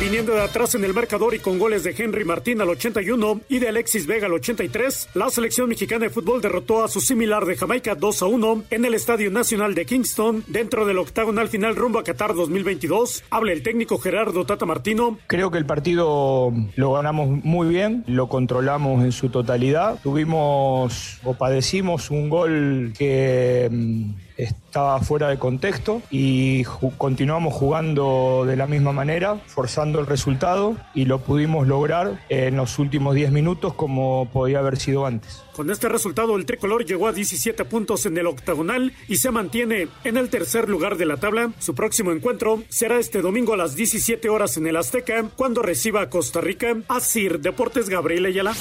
Viniendo 0.00 0.32
de 0.32 0.42
atrás 0.42 0.76
en 0.76 0.84
el 0.84 0.94
marcador 0.94 1.34
y 1.34 1.40
con 1.40 1.58
goles 1.58 1.82
de 1.82 1.92
Henry 1.98 2.24
Martín 2.24 2.60
al 2.60 2.68
81 2.68 3.40
y 3.48 3.58
de 3.58 3.68
Alexis 3.68 4.06
Vega 4.06 4.26
al 4.26 4.32
83, 4.32 5.08
la 5.14 5.28
selección 5.28 5.68
mexicana 5.68 6.04
de 6.04 6.10
fútbol 6.10 6.40
derrotó 6.40 6.84
a 6.84 6.88
su 6.88 7.00
similar 7.00 7.44
de 7.44 7.56
Jamaica 7.56 7.96
2 7.96 8.22
a 8.22 8.26
1 8.26 8.64
en 8.70 8.84
el 8.84 8.94
Estadio 8.94 9.28
Nacional 9.32 9.74
de 9.74 9.86
Kingston 9.86 10.44
dentro 10.46 10.86
del 10.86 10.98
octagonal 10.98 11.48
final 11.48 11.74
rumbo 11.74 11.98
a 11.98 12.04
Qatar 12.04 12.34
2022. 12.34 13.24
Habla 13.28 13.52
el 13.52 13.64
técnico 13.64 13.98
Gerardo 13.98 14.46
Tata 14.46 14.64
Martino. 14.66 15.18
Creo 15.26 15.50
que 15.50 15.58
el 15.58 15.66
partido 15.66 16.52
lo 16.76 16.92
ganamos 16.92 17.44
muy 17.44 17.66
bien, 17.66 18.04
lo 18.06 18.28
controlamos 18.28 19.02
en 19.02 19.10
su 19.10 19.30
totalidad. 19.30 19.98
Tuvimos 20.00 21.18
o 21.24 21.34
padecimos 21.34 22.12
un 22.12 22.28
gol 22.28 22.92
que, 22.96 23.68
mm, 23.68 24.27
estaba 24.38 25.00
fuera 25.00 25.28
de 25.28 25.38
contexto 25.38 26.00
y 26.10 26.64
continuamos 26.96 27.52
jugando 27.52 28.44
de 28.46 28.56
la 28.56 28.66
misma 28.66 28.92
manera, 28.92 29.40
forzando 29.46 29.98
el 29.98 30.06
resultado 30.06 30.76
y 30.94 31.04
lo 31.04 31.18
pudimos 31.18 31.66
lograr 31.66 32.20
en 32.28 32.56
los 32.56 32.78
últimos 32.78 33.14
10 33.14 33.32
minutos 33.32 33.74
como 33.74 34.30
podía 34.32 34.60
haber 34.60 34.78
sido 34.78 35.04
antes. 35.06 35.42
Con 35.54 35.70
este 35.70 35.88
resultado, 35.88 36.36
el 36.36 36.46
tricolor 36.46 36.84
llegó 36.84 37.08
a 37.08 37.12
17 37.12 37.64
puntos 37.64 38.06
en 38.06 38.16
el 38.16 38.28
octagonal 38.28 38.92
y 39.08 39.16
se 39.16 39.32
mantiene 39.32 39.88
en 40.04 40.16
el 40.16 40.30
tercer 40.30 40.68
lugar 40.68 40.96
de 40.96 41.06
la 41.06 41.16
tabla. 41.16 41.50
Su 41.58 41.74
próximo 41.74 42.12
encuentro 42.12 42.62
será 42.68 43.00
este 43.00 43.22
domingo 43.22 43.54
a 43.54 43.56
las 43.56 43.74
17 43.74 44.28
horas 44.28 44.56
en 44.56 44.68
el 44.68 44.76
Azteca, 44.76 45.24
cuando 45.34 45.62
reciba 45.62 46.02
a 46.02 46.10
Costa 46.10 46.40
Rica. 46.40 46.76
Asir 46.86 47.40
Deportes 47.40 47.88
Gabriel 47.88 48.26
Ayala. 48.26 48.54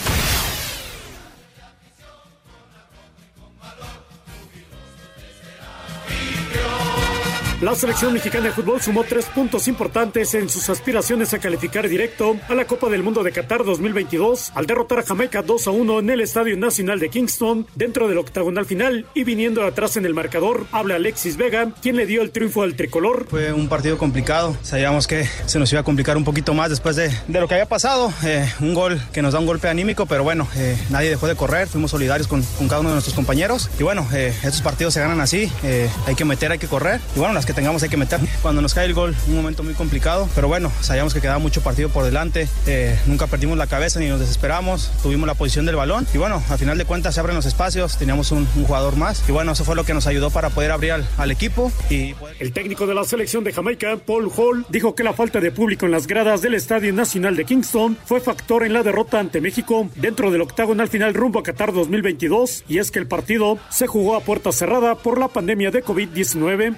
La 7.60 7.74
selección 7.74 8.14
mexicana 8.14 8.46
de 8.46 8.52
fútbol 8.52 8.80
sumó 8.80 9.04
tres 9.04 9.26
puntos 9.26 9.68
importantes 9.68 10.36
en 10.36 10.48
sus 10.48 10.70
aspiraciones 10.70 11.34
a 11.34 11.40
calificar 11.40 11.90
directo 11.90 12.36
a 12.50 12.54
la 12.54 12.66
Copa 12.66 12.88
del 12.88 13.02
Mundo 13.02 13.24
de 13.24 13.32
Qatar 13.32 13.64
2022 13.66 14.52
al 14.54 14.68
derrotar 14.68 15.00
a 15.00 15.04
Jamaica 15.04 15.42
2 15.42 15.68
a 15.68 15.72
1 15.72 16.00
en 16.02 16.10
el 16.12 16.22
Estadio 16.22 16.56
Nacional 16.56 17.00
de 17.00 17.10
Kingston 17.10 17.66
dentro 17.74 18.08
del 18.08 18.20
octagonal 18.20 18.68
final 18.68 19.08
y 19.16 19.24
viniendo 19.24 19.66
atrás 19.66 19.98
en 19.98 20.06
el 20.06 20.14
marcador. 20.14 20.68
Habla 20.72 20.96
Alexis 20.98 21.36
Vega 21.36 21.72
quien 21.82 21.96
le 21.96 22.06
dio 22.06 22.22
el 22.22 22.30
triunfo 22.30 22.62
al 22.62 22.76
tricolor. 22.76 23.26
Fue 23.28 23.52
un 23.52 23.68
partido 23.70 23.98
complicado, 23.98 24.56
sabíamos 24.62 25.08
que 25.08 25.28
se 25.48 25.58
nos 25.58 25.72
iba 25.72 25.82
a 25.82 25.84
complicar 25.84 26.16
un 26.16 26.26
poquito 26.26 26.54
más 26.54 26.70
después 26.70 26.96
de, 26.96 27.10
de 27.28 27.40
lo 27.40 27.48
que 27.48 27.56
había 27.56 27.66
pasado, 27.68 28.14
Eh, 28.24 28.48
un 28.60 28.76
gol 28.76 29.02
que 29.12 29.24
nos 29.24 29.34
da 29.34 29.40
un 29.40 29.48
golpe 29.48 29.68
anímico, 29.68 30.06
pero 30.06 30.24
bueno, 30.24 30.48
eh, 30.58 30.78
nadie 30.92 31.10
dejó 31.10 31.28
de 31.28 31.36
correr, 31.36 31.68
fuimos 31.68 31.90
solidarios 31.90 32.28
con, 32.28 32.44
con 32.60 32.68
cada 32.68 32.82
uno 32.82 32.90
de 32.90 32.96
nuestros 32.96 33.16
compañeros. 33.16 33.68
Y 33.80 33.84
bueno, 33.84 34.08
eh, 34.14 34.32
estos 34.44 34.62
partidos 34.62 34.94
se 34.94 35.00
ganan 35.00 35.22
así, 35.22 35.52
eh, 35.64 35.90
hay 36.06 36.14
que 36.14 36.24
meter, 36.24 36.52
hay 36.52 36.60
que 36.60 36.68
correr. 36.68 37.02
Y 37.16 37.20
bueno, 37.20 37.34
las 37.34 37.47
que 37.48 37.54
tengamos 37.54 37.82
hay 37.82 37.90
que 37.90 37.98
meter. 37.98 38.20
Cuando 38.42 38.62
nos 38.62 38.74
cae 38.74 38.86
el 38.86 38.94
gol, 38.94 39.16
un 39.28 39.36
momento 39.36 39.64
muy 39.64 39.74
complicado, 39.74 40.30
pero 40.36 40.50
bueno, 40.50 40.72
sabíamos 40.82 41.14
que 41.14 41.22
quedaba 41.22 41.40
mucho 41.40 41.62
partido 41.62 41.90
por 41.90 42.04
delante, 42.04 42.48
eh, 42.68 43.00
nunca 43.08 43.26
perdimos 43.28 43.58
la 43.58 43.68
cabeza 43.68 44.00
ni 44.00 44.08
nos 44.08 44.20
desesperamos, 44.20 44.92
tuvimos 45.02 45.26
la 45.26 45.34
posición 45.34 45.66
del 45.66 45.78
balón 45.78 46.06
y 46.14 46.18
bueno, 46.18 46.44
al 46.50 46.60
final 46.60 46.78
de 46.78 46.84
cuentas 46.84 47.16
se 47.16 47.22
abren 47.22 47.36
los 47.38 47.46
espacios, 47.46 47.98
teníamos 47.98 48.32
un, 48.32 48.48
un 48.56 48.66
jugador 48.66 48.98
más 48.98 49.24
y 49.28 49.32
bueno, 49.32 49.54
eso 49.54 49.64
fue 49.64 49.76
lo 49.76 49.86
que 49.86 49.94
nos 49.94 50.08
ayudó 50.08 50.30
para 50.30 50.50
poder 50.50 50.72
abrir 50.72 50.92
al, 50.92 51.08
al 51.18 51.32
equipo 51.32 51.72
y 51.90 52.14
El 52.40 52.52
técnico 52.52 52.86
de 52.86 52.94
la 52.94 53.06
selección 53.06 53.46
de 53.46 53.54
Jamaica, 53.54 53.98
Paul 54.06 54.30
Hall, 54.36 54.66
dijo 54.70 54.94
que 54.94 55.04
la 55.04 55.14
falta 55.14 55.40
de 55.40 55.52
público 55.52 55.86
en 55.86 55.94
las 55.94 56.06
gradas 56.06 56.42
del 56.42 56.54
Estadio 56.54 56.92
Nacional 56.92 57.38
de 57.38 57.46
Kingston 57.46 57.98
fue 58.06 58.20
factor 58.20 58.66
en 58.66 58.74
la 58.74 58.84
derrota 58.84 59.20
ante 59.20 59.40
México 59.40 59.90
dentro 59.96 60.32
del 60.32 60.42
octagonal 60.42 60.90
final 60.90 61.14
rumbo 61.14 61.40
a 61.40 61.44
Qatar 61.44 61.72
2022 61.72 62.66
y 62.68 62.80
es 62.80 62.92
que 62.92 63.00
el 63.00 63.08
partido 63.08 63.58
se 63.70 63.88
jugó 63.88 64.16
a 64.18 64.20
puerta 64.20 64.52
cerrada 64.52 64.96
por 64.96 65.18
la 65.18 65.30
pandemia 65.30 65.72
de 65.72 65.84
COVID-19. 65.84 66.76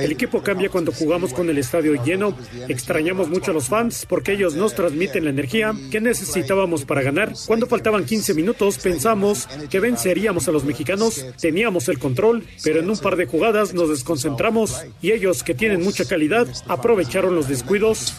El 0.00 0.12
equipo 0.12 0.42
cambia 0.42 0.68
cuando 0.68 0.92
jugamos 0.92 1.32
con 1.32 1.48
el 1.50 1.58
estadio 1.58 2.02
lleno. 2.04 2.36
Extrañamos 2.68 3.28
mucho 3.28 3.50
a 3.50 3.54
los 3.54 3.68
fans 3.68 4.06
porque 4.08 4.32
ellos 4.32 4.54
nos 4.54 4.74
transmiten 4.74 5.24
la 5.24 5.30
energía 5.30 5.74
que 5.90 6.00
necesitábamos 6.00 6.84
para 6.84 7.02
ganar. 7.02 7.32
Cuando 7.46 7.66
faltaban 7.66 8.04
15 8.04 8.34
minutos 8.34 8.78
pensamos 8.78 9.48
que 9.70 9.80
venceríamos 9.80 10.48
a 10.48 10.52
los 10.52 10.64
mexicanos. 10.64 11.24
Teníamos 11.40 11.88
el 11.88 11.98
control, 11.98 12.44
pero 12.62 12.80
en 12.80 12.90
un 12.90 12.98
par 12.98 13.16
de 13.16 13.26
jugadas 13.26 13.74
nos 13.74 13.88
desconcentramos 13.88 14.82
y 15.00 15.12
ellos, 15.12 15.42
que 15.42 15.54
tienen 15.54 15.82
mucha 15.82 16.04
calidad, 16.04 16.46
aprovecharon 16.68 17.34
los 17.34 17.48
descuidos. 17.48 18.14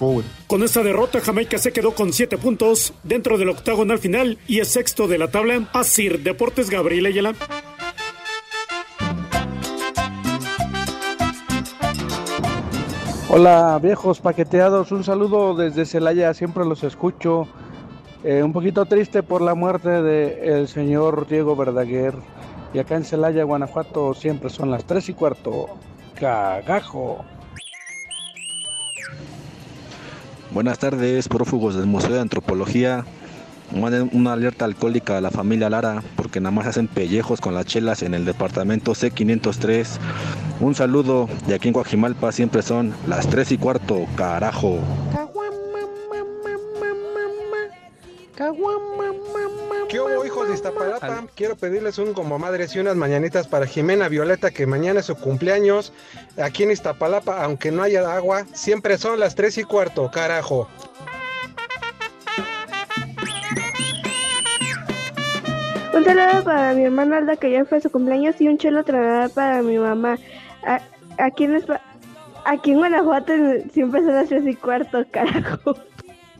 Con 0.47 0.63
esta 0.63 0.83
derrota, 0.83 1.21
Jamaica 1.21 1.57
se 1.57 1.71
quedó 1.71 1.93
con 1.93 2.13
7 2.13 2.37
puntos 2.37 2.93
dentro 3.03 3.37
del 3.37 3.49
octagonal 3.49 3.99
final 3.99 4.37
y 4.47 4.59
es 4.59 4.69
sexto 4.69 5.07
de 5.07 5.17
la 5.17 5.29
tabla. 5.29 5.69
Asir 5.73 6.19
Deportes 6.21 6.69
Gabriel 6.69 7.05
Ayala. 7.05 7.35
Hola 13.37 13.77
viejos 13.83 14.21
paqueteados, 14.21 14.93
un 14.93 15.03
saludo 15.03 15.55
desde 15.55 15.85
Celaya, 15.85 16.33
siempre 16.33 16.63
los 16.63 16.85
escucho. 16.85 17.49
Eh, 18.23 18.41
un 18.41 18.53
poquito 18.53 18.85
triste 18.85 19.23
por 19.23 19.41
la 19.41 19.53
muerte 19.55 19.89
del 19.89 20.69
señor 20.69 21.27
Diego 21.27 21.53
Verdaguer. 21.53 22.13
Y 22.73 22.79
acá 22.79 22.95
en 22.95 23.03
Celaya, 23.03 23.43
Guanajuato, 23.43 24.13
siempre 24.13 24.49
son 24.49 24.71
las 24.71 24.85
3 24.85 25.09
y 25.09 25.13
cuarto. 25.15 25.65
Cagajo. 26.17 27.25
Buenas 30.51 30.79
tardes, 30.79 31.27
prófugos 31.27 31.75
del 31.75 31.87
Museo 31.87 32.13
de 32.13 32.21
Antropología. 32.21 33.03
Manden 33.75 34.09
una 34.13 34.33
alerta 34.33 34.63
alcohólica 34.63 35.17
a 35.17 35.21
la 35.21 35.31
familia 35.31 35.69
Lara 35.69 36.01
porque 36.15 36.39
nada 36.39 36.51
más 36.51 36.65
hacen 36.65 36.87
pellejos 36.87 37.41
con 37.41 37.53
las 37.53 37.65
chelas 37.65 38.03
en 38.03 38.13
el 38.13 38.23
departamento 38.23 38.93
C503. 38.93 39.87
Un 40.61 40.75
saludo 40.75 41.27
y 41.47 41.53
aquí 41.53 41.67
en 41.67 41.73
Guajimalpa 41.73 42.31
siempre 42.31 42.61
son 42.61 42.93
las 43.05 43.27
3 43.27 43.51
y 43.51 43.57
cuarto, 43.57 44.05
carajo. 44.15 44.79
¿Qué 49.89 49.99
hubo, 49.99 50.25
hijos 50.25 50.47
de 50.47 50.55
Iztapalapa? 50.55 51.25
Quiero 51.35 51.55
pedirles 51.55 51.97
un 51.97 52.13
como 52.13 52.39
madres 52.39 52.75
y 52.75 52.79
unas 52.79 52.95
mañanitas 52.95 53.47
para 53.47 53.65
Jimena 53.65 54.07
Violeta, 54.09 54.51
que 54.51 54.65
mañana 54.65 55.01
es 55.01 55.05
su 55.05 55.15
cumpleaños. 55.15 55.93
Aquí 56.41 56.63
en 56.63 56.71
Iztapalapa, 56.71 57.43
aunque 57.43 57.71
no 57.71 57.83
haya 57.83 58.15
agua, 58.15 58.45
siempre 58.53 58.97
son 58.97 59.19
las 59.19 59.35
3 59.35 59.59
y 59.59 59.63
cuarto, 59.63 60.09
carajo. 60.11 60.67
Un 65.95 66.03
saludo 66.03 66.43
para 66.43 66.73
mi 66.73 66.83
hermana 66.83 67.17
Alda, 67.17 67.37
que 67.37 67.51
ya 67.51 67.65
fue 67.65 67.79
su 67.81 67.89
cumpleaños, 67.89 68.39
y 68.41 68.47
un 68.47 68.57
chelo 68.57 68.83
tronador 68.83 69.31
para 69.31 69.61
mi 69.61 69.77
mamá. 69.77 70.17
A- 70.65 70.81
aquí, 71.17 71.45
en, 71.45 71.55
Espa- 71.55 71.79
aquí 72.45 72.71
en 72.71 72.77
Guanajuato 72.79 73.33
siempre 73.71 74.01
son 74.01 74.13
las 74.13 74.27
tres 74.29 74.45
y 74.45 74.55
cuarto, 74.55 75.05
carajo. 75.11 75.75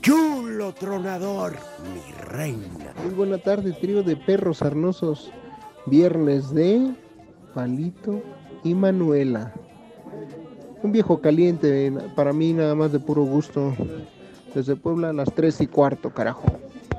Chulo 0.02 0.74
tronador, 0.74 1.54
mi 1.94 2.12
reina. 2.32 2.94
Muy 3.04 3.14
buena 3.14 3.38
tarde, 3.38 3.72
trío 3.74 4.04
de 4.04 4.16
perros 4.18 4.62
arnosos. 4.62 5.32
Viernes 5.88 6.52
de 6.54 6.94
Palito 7.54 8.22
y 8.64 8.74
Manuela. 8.74 9.54
Un 10.84 10.92
viejo 10.92 11.22
caliente, 11.22 11.94
para 12.16 12.34
mí 12.34 12.54
nada 12.54 12.76
más 12.76 12.92
de 12.92 13.00
puro 13.00 13.24
gusto. 13.24 13.74
Desde 14.54 14.76
Puebla 14.76 15.10
a 15.10 15.14
las 15.14 15.34
3 15.34 15.62
y 15.62 15.68
cuarto, 15.68 16.10
carajo. 16.12 16.44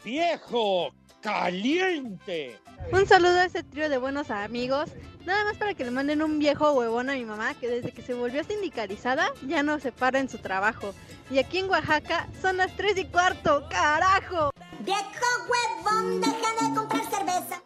¡Viejo 0.04 0.90
caliente! 1.20 2.58
Un 2.92 3.06
saludo 3.06 3.38
a 3.38 3.44
ese 3.44 3.62
trío 3.62 3.88
de 3.88 3.98
buenos 3.98 4.30
amigos. 4.30 4.90
Nada 5.24 5.44
más 5.44 5.56
para 5.56 5.74
que 5.74 5.84
le 5.84 5.90
manden 5.90 6.22
un 6.22 6.38
viejo 6.38 6.72
huevón 6.72 7.10
a 7.10 7.14
mi 7.14 7.24
mamá 7.24 7.54
que 7.54 7.68
desde 7.68 7.90
que 7.90 8.02
se 8.02 8.14
volvió 8.14 8.44
sindicalizada 8.44 9.28
ya 9.46 9.62
no 9.62 9.80
se 9.80 9.90
para 9.90 10.20
en 10.20 10.28
su 10.28 10.38
trabajo. 10.38 10.94
Y 11.30 11.38
aquí 11.38 11.58
en 11.58 11.68
Oaxaca 11.68 12.28
son 12.40 12.58
las 12.58 12.70
3 12.76 12.98
y 12.98 13.04
cuarto, 13.06 13.66
carajo. 13.68 14.50
Viejo 14.80 15.02
huevón, 15.48 16.20
deja 16.20 16.68
de 16.68 16.74
comprar 16.76 17.04
cerveza. 17.04 17.62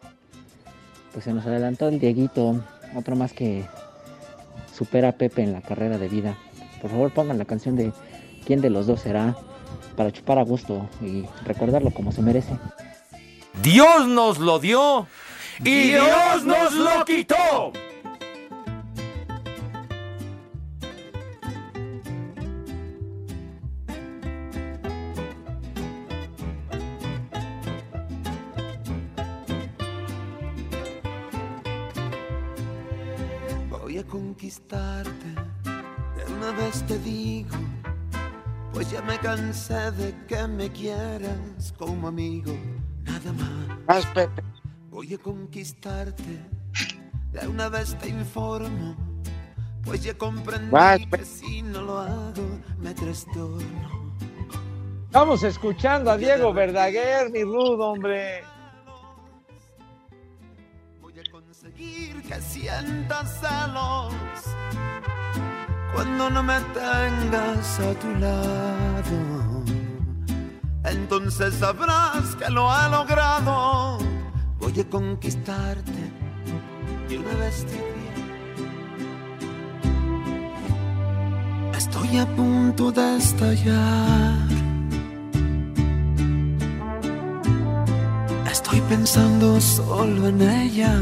Pues 1.13 1.25
se 1.25 1.33
nos 1.33 1.45
adelantó 1.45 1.89
el 1.89 1.99
Dieguito, 1.99 2.63
otro 2.95 3.15
más 3.15 3.33
que 3.33 3.65
supera 4.73 5.09
a 5.09 5.11
Pepe 5.11 5.43
en 5.43 5.53
la 5.53 5.61
carrera 5.61 5.97
de 5.99 6.07
vida. 6.07 6.37
Por 6.81 6.89
favor 6.89 7.13
pongan 7.13 7.37
la 7.37 7.45
canción 7.45 7.75
de 7.75 7.93
quién 8.45 8.61
de 8.61 8.71
los 8.71 8.87
dos 8.87 9.01
será 9.01 9.35
para 9.95 10.11
chupar 10.11 10.39
a 10.39 10.43
gusto 10.43 10.89
y 11.01 11.25
recordarlo 11.45 11.91
como 11.91 12.11
se 12.11 12.23
merece. 12.23 12.57
Dios 13.61 14.07
nos 14.07 14.39
lo 14.39 14.59
dio 14.59 15.07
y 15.59 15.89
Dios 15.89 16.43
nos 16.43 16.73
lo 16.73 17.05
quitó. 17.05 17.71
Voy 33.69 33.97
a 33.97 34.03
conquistarte, 34.05 35.11
de 36.15 36.33
una 36.33 36.51
vez 36.51 36.81
te 36.87 36.97
digo, 36.99 37.57
pues 38.73 38.89
ya 38.89 39.01
me 39.01 39.19
cansé 39.19 39.91
de 39.91 40.15
que 40.27 40.47
me 40.47 40.71
quieras 40.71 41.73
como 41.77 42.07
amigo, 42.07 42.53
nada 43.03 43.33
más. 43.33 44.07
Voy 44.89 45.13
a 45.13 45.17
conquistarte, 45.17 46.39
de 47.31 47.47
una 47.47 47.69
vez 47.69 47.97
te 47.97 48.09
informo, 48.09 48.95
pues 49.83 50.03
ya 50.03 50.17
comprendí 50.17 50.69
Vas, 50.69 50.99
que 51.11 51.25
si 51.25 51.61
no 51.61 51.81
lo 51.81 51.99
hago 51.99 52.59
me 52.79 52.93
trastorno. 52.93 54.15
Estamos 55.05 55.43
escuchando 55.43 56.11
a 56.11 56.17
Diego 56.17 56.53
Verdaguer, 56.53 57.31
mi 57.31 57.43
rudo, 57.43 57.91
hombre. 57.91 58.43
conseguir 61.61 62.21
que 62.23 62.41
sientas 62.41 63.39
celos 63.39 64.13
cuando 65.93 66.29
no 66.29 66.41
me 66.41 66.59
tengas 66.73 67.79
a 67.79 67.93
tu 67.99 68.15
lado. 68.15 69.50
Entonces 70.83 71.55
sabrás 71.55 72.35
que 72.35 72.49
lo 72.49 72.69
he 72.71 72.89
logrado. 72.89 73.99
Voy 74.59 74.79
a 74.79 74.89
conquistarte 74.89 76.11
de 77.07 77.17
una 77.17 77.33
vez 77.35 77.65
te. 77.65 77.91
Estoy 81.77 82.17
a 82.17 82.25
punto 82.35 82.91
de 82.91 83.17
estallar. 83.17 84.37
Estoy 88.51 88.81
pensando 88.81 89.59
solo 89.61 90.27
en 90.27 90.41
ella. 90.41 90.99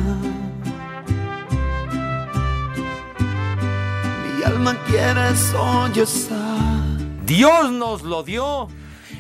Mi 4.24 4.44
alma 4.44 4.76
quiere 4.88 5.36
sollozar. 5.36 6.40
Dios 7.26 7.72
nos 7.72 8.02
lo 8.02 8.24
dio 8.24 8.68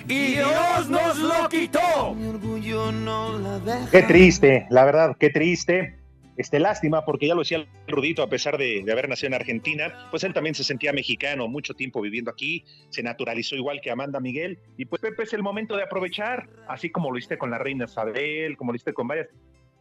y 0.09 0.35
Dios 0.35 0.89
nos 0.89 1.17
lo 1.17 1.47
quitó. 1.49 2.13
Mi 2.15 2.27
orgullo 2.27 2.91
no 2.91 3.37
la 3.37 3.59
deja. 3.59 3.91
Qué 3.91 4.01
triste, 4.03 4.65
la 4.69 4.85
verdad, 4.85 5.15
qué 5.19 5.29
triste. 5.29 5.95
Este, 6.35 6.57
lástima, 6.57 7.03
porque 7.03 7.27
ya 7.27 7.35
lo 7.35 7.41
decía 7.41 7.57
el 7.57 7.67
Rudito, 7.85 8.23
a 8.23 8.29
pesar 8.29 8.57
de, 8.57 8.81
de, 8.85 8.91
haber 8.93 9.09
nacido 9.09 9.27
en 9.27 9.33
Argentina, 9.33 10.07
pues 10.09 10.23
él 10.23 10.33
también 10.33 10.55
se 10.55 10.63
sentía 10.63 10.93
mexicano, 10.93 11.49
mucho 11.49 11.73
tiempo 11.73 11.99
viviendo 11.99 12.31
aquí, 12.31 12.63
se 12.87 13.03
naturalizó 13.03 13.57
igual 13.57 13.81
que 13.81 13.91
Amanda 13.91 14.21
Miguel, 14.21 14.57
y 14.77 14.85
pues 14.85 15.01
Pepe 15.01 15.23
es 15.23 15.33
el 15.33 15.43
momento 15.43 15.75
de 15.75 15.83
aprovechar, 15.83 16.47
así 16.69 16.89
como 16.89 17.11
lo 17.11 17.17
hiciste 17.17 17.37
con 17.37 17.51
la 17.51 17.57
reina 17.57 17.85
Isabel, 17.85 18.55
como 18.55 18.71
lo 18.71 18.77
hiciste 18.77 18.93
con 18.93 19.09
varias. 19.09 19.27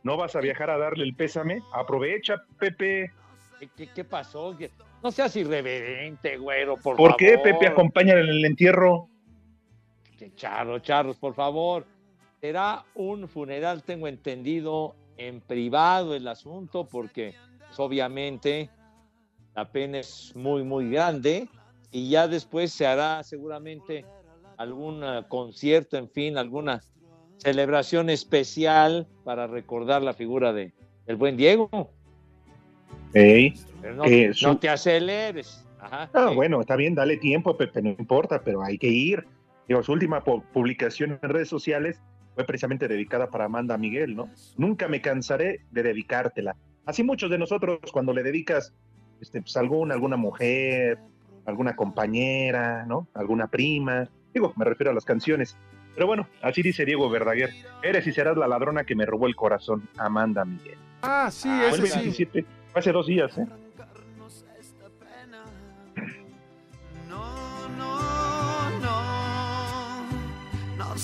¿No 0.02 0.16
vas 0.16 0.34
a 0.34 0.40
viajar 0.40 0.68
a 0.70 0.78
darle 0.78 1.04
el 1.04 1.14
pésame? 1.14 1.60
Aprovecha, 1.72 2.42
Pepe. 2.58 3.12
¿Qué, 3.60 3.68
qué, 3.76 3.88
qué 3.94 4.04
pasó? 4.04 4.56
No 5.00 5.12
seas 5.12 5.36
irreverente, 5.36 6.38
güero, 6.38 6.74
por, 6.74 6.96
¿Por 6.96 7.10
favor. 7.10 7.16
qué, 7.18 7.38
Pepe, 7.38 7.68
acompaña 7.68 8.14
en 8.14 8.28
el 8.28 8.44
entierro? 8.44 9.08
Charros, 10.36 10.82
charros, 10.82 11.16
por 11.18 11.34
favor. 11.34 11.86
Será 12.40 12.84
un 12.94 13.28
funeral, 13.28 13.82
tengo 13.82 14.06
entendido, 14.08 14.94
en 15.16 15.40
privado 15.40 16.14
el 16.14 16.28
asunto, 16.28 16.86
porque 16.86 17.34
pues, 17.66 17.78
obviamente 17.80 18.70
la 19.54 19.70
pena 19.70 19.98
es 19.98 20.32
muy, 20.36 20.62
muy 20.62 20.88
grande 20.90 21.48
y 21.90 22.08
ya 22.10 22.28
después 22.28 22.72
se 22.72 22.86
hará 22.86 23.24
seguramente 23.24 24.04
algún 24.56 25.02
uh, 25.02 25.24
concierto, 25.28 25.96
en 25.96 26.08
fin, 26.08 26.36
alguna 26.38 26.80
celebración 27.38 28.10
especial 28.10 29.08
para 29.24 29.46
recordar 29.48 30.02
la 30.02 30.12
figura 30.14 30.52
de 30.52 30.72
el 31.06 31.16
buen 31.16 31.36
Diego. 31.36 31.68
Hey, 33.14 33.54
Pero 33.80 33.94
no, 33.96 34.04
eh, 34.04 34.28
no 34.28 34.34
su- 34.34 34.56
te 34.56 34.68
aceleres. 34.68 35.64
Ajá, 35.80 36.10
Ah, 36.12 36.28
sí. 36.30 36.34
bueno, 36.36 36.60
está 36.60 36.76
bien, 36.76 36.94
dale 36.94 37.16
tiempo, 37.16 37.56
Pepe, 37.56 37.80
no 37.82 37.90
importa, 37.90 38.42
pero 38.44 38.62
hay 38.62 38.78
que 38.78 38.88
ir. 38.88 39.26
Digo, 39.68 39.82
su 39.82 39.92
última 39.92 40.24
pu- 40.24 40.42
publicación 40.52 41.18
en 41.22 41.28
redes 41.28 41.48
sociales 41.48 42.00
fue 42.34 42.44
precisamente 42.44 42.88
dedicada 42.88 43.30
para 43.30 43.44
Amanda 43.44 43.76
Miguel, 43.78 44.16
¿no? 44.16 44.30
Nunca 44.56 44.88
me 44.88 45.00
cansaré 45.00 45.60
de 45.70 45.82
dedicártela. 45.82 46.56
Así 46.86 47.02
muchos 47.02 47.30
de 47.30 47.38
nosotros, 47.38 47.78
cuando 47.92 48.12
le 48.14 48.22
dedicas 48.22 48.72
este, 49.20 49.42
pues, 49.42 49.56
alguna, 49.56 49.94
alguna 49.94 50.16
mujer, 50.16 50.98
alguna 51.44 51.76
compañera, 51.76 52.86
¿no? 52.86 53.08
Alguna 53.14 53.48
prima. 53.48 54.08
Digo, 54.32 54.52
me 54.56 54.64
refiero 54.64 54.90
a 54.90 54.94
las 54.94 55.04
canciones. 55.04 55.56
Pero 55.94 56.06
bueno, 56.06 56.28
así 56.42 56.62
dice 56.62 56.84
Diego 56.84 57.10
Verdaguer. 57.10 57.50
Eres 57.82 58.06
y 58.06 58.12
serás 58.12 58.36
la 58.36 58.46
ladrona 58.46 58.84
que 58.84 58.94
me 58.94 59.04
robó 59.04 59.26
el 59.26 59.34
corazón, 59.34 59.88
Amanda 59.98 60.44
Miguel. 60.44 60.78
Ah, 61.02 61.28
sí, 61.30 61.48
el 61.50 61.74
eso 61.74 61.86
sí. 61.86 61.92
27, 61.98 62.44
fue 62.72 62.78
hace 62.80 62.92
dos 62.92 63.06
días, 63.06 63.36
¿eh? 63.36 63.46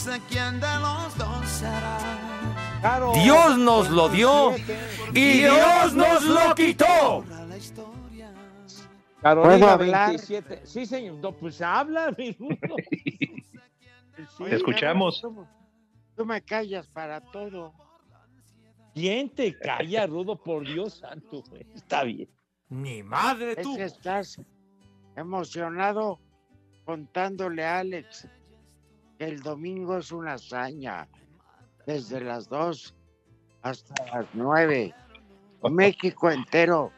Sé 0.04 0.20
quién 0.28 0.60
de 0.60 0.78
los 0.80 1.16
dos 1.16 1.48
será. 1.48 1.98
Dios 3.14 3.56
nos 3.58 3.88
lo 3.88 4.10
dio 4.10 4.54
y 5.14 5.38
Dios 5.38 5.94
nos 5.94 6.22
lo 6.24 6.54
quitó. 6.54 7.24
Carolina 9.22 9.56
¿Puedo 9.56 9.70
hablar? 9.70 10.08
27. 10.10 10.66
Sí, 10.66 10.84
señor. 10.84 11.14
No, 11.16 11.32
pues 11.32 11.62
habla, 11.62 12.12
mi 12.18 12.32
Rudo. 12.32 12.76
Sí. 14.36 14.44
Te 14.44 14.56
escuchamos. 14.56 15.22
Tú, 15.22 15.46
tú 16.14 16.26
me 16.26 16.42
callas 16.42 16.86
para 16.88 17.22
todo. 17.22 17.72
¿Quién 18.92 19.30
te 19.30 19.58
calla, 19.58 20.06
Rudo? 20.06 20.36
Por 20.36 20.66
Dios 20.66 20.98
santo, 20.98 21.42
güey. 21.48 21.66
Está 21.74 22.04
bien. 22.04 22.28
Mi 22.68 23.02
madre, 23.02 23.52
Es 23.56 23.62
tú. 23.62 23.74
que 23.76 23.84
estás 23.84 24.38
emocionado 25.16 26.20
contándole 26.84 27.64
a 27.64 27.78
Alex 27.78 28.28
el 29.24 29.40
domingo 29.40 29.98
es 29.98 30.12
una 30.12 30.34
hazaña. 30.34 31.08
Desde 31.86 32.20
las 32.20 32.48
2 32.48 32.94
hasta 33.62 34.06
las 34.06 34.26
9. 34.32 34.94
México 35.70 36.30
entero 36.30 36.92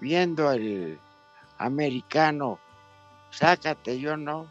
viendo 0.00 0.50
el 0.50 0.98
americano. 1.58 2.58
Sácate, 3.30 3.98
yo 3.98 4.16
no. 4.16 4.50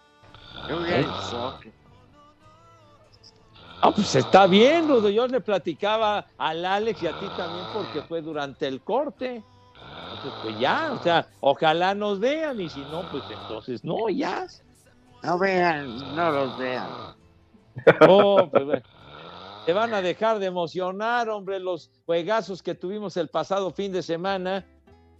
Yo 0.69 0.79
soccer. 1.21 1.73
Ah, 3.81 3.91
pues 3.91 4.15
está 4.15 4.47
bien, 4.47 4.87
Rudo. 4.87 5.09
Yo 5.09 5.27
le 5.27 5.41
platicaba 5.41 6.25
al 6.37 6.65
Alex 6.65 7.03
y 7.03 7.07
a 7.07 7.19
ti 7.19 7.27
también 7.37 7.65
porque 7.73 8.01
fue 8.01 8.21
durante 8.21 8.67
el 8.67 8.81
corte. 8.81 9.43
Entonces, 9.75 10.33
pues 10.41 10.59
ya, 10.59 10.91
o 10.93 11.03
sea, 11.03 11.27
ojalá 11.41 11.93
nos 11.93 12.19
vean 12.19 12.59
y 12.59 12.69
si 12.69 12.79
no, 12.79 13.03
pues 13.11 13.23
entonces 13.29 13.83
no, 13.83 14.09
ya. 14.09 14.47
No 15.25 15.39
vean, 15.39 16.15
no 16.15 16.31
los 16.31 16.57
vean. 16.57 16.87
Oh, 18.01 18.47
pues, 18.49 18.63
bueno. 18.65 18.81
Te 19.65 19.73
van 19.73 19.93
a 19.93 20.01
dejar 20.01 20.39
de 20.39 20.45
emocionar, 20.45 21.27
hombre, 21.29 21.59
los 21.59 21.91
juegazos 22.05 22.61
que 22.63 22.75
tuvimos 22.75 23.17
el 23.17 23.27
pasado 23.29 23.71
fin 23.71 23.91
de 23.91 24.01
semana 24.03 24.63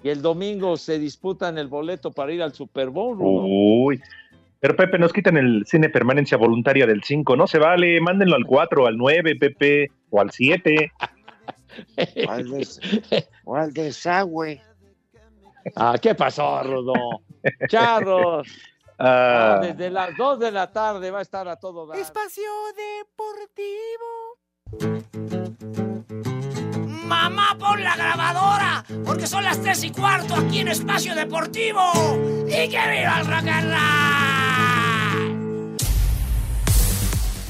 y 0.04 0.10
el 0.10 0.22
domingo 0.22 0.78
se 0.78 1.00
disputan 1.00 1.58
el 1.58 1.68
boleto 1.68 2.12
para 2.12 2.32
ir 2.32 2.42
al 2.44 2.54
Super 2.54 2.90
Bowl. 2.92 3.18
Rudo. 3.18 3.44
Uy. 3.46 4.00
Pero 4.60 4.76
Pepe, 4.76 4.98
nos 5.00 5.12
quitan 5.12 5.36
el 5.38 5.64
cine 5.66 5.90
permanencia 5.90 6.38
voluntaria 6.38 6.86
del 6.88 7.04
5, 7.04 7.36
no 7.36 7.46
se 7.48 7.60
vale, 7.60 8.00
mándenlo 8.00 8.36
al 8.36 8.46
4, 8.46 8.86
al 8.88 8.98
9, 8.98 9.36
Pepe, 9.36 9.92
o 10.12 10.22
al 10.22 10.32
7. 10.32 10.92
O 12.26 12.30
al, 12.32 12.50
des- 12.52 12.80
o 13.44 13.56
al 13.56 13.74
desagüe. 13.74 14.62
Ah, 15.76 15.98
¿qué 16.02 16.16
pasó, 16.16 16.64
Rudo? 16.64 16.94
Charros. 17.68 18.48
Ah, 18.98 19.60
desde 19.62 19.90
las 19.90 20.16
2 20.16 20.40
de 20.40 20.52
la 20.52 20.72
tarde 20.72 21.12
va 21.12 21.20
a 21.20 21.22
estar 21.22 21.48
a 21.48 21.58
todo 21.58 21.86
dar. 21.88 21.98
Espacio 21.98 22.44
Deportivo. 22.76 24.40
Mamá, 27.06 27.56
pon 27.60 27.84
la 27.84 27.96
grabadora, 27.96 28.84
porque 29.06 29.28
son 29.28 29.44
las 29.44 29.62
tres 29.62 29.84
y 29.84 29.92
cuarto 29.92 30.36
aquí 30.36 30.60
en 30.60 30.70
Espacio 30.70 31.14
Deportivo. 31.14 31.82
¡Y 32.48 32.70
que 32.70 32.90
viva 32.90 33.20
el 33.20 33.28
rock 33.28 33.48
and 33.48 33.72
roll! 33.72 34.75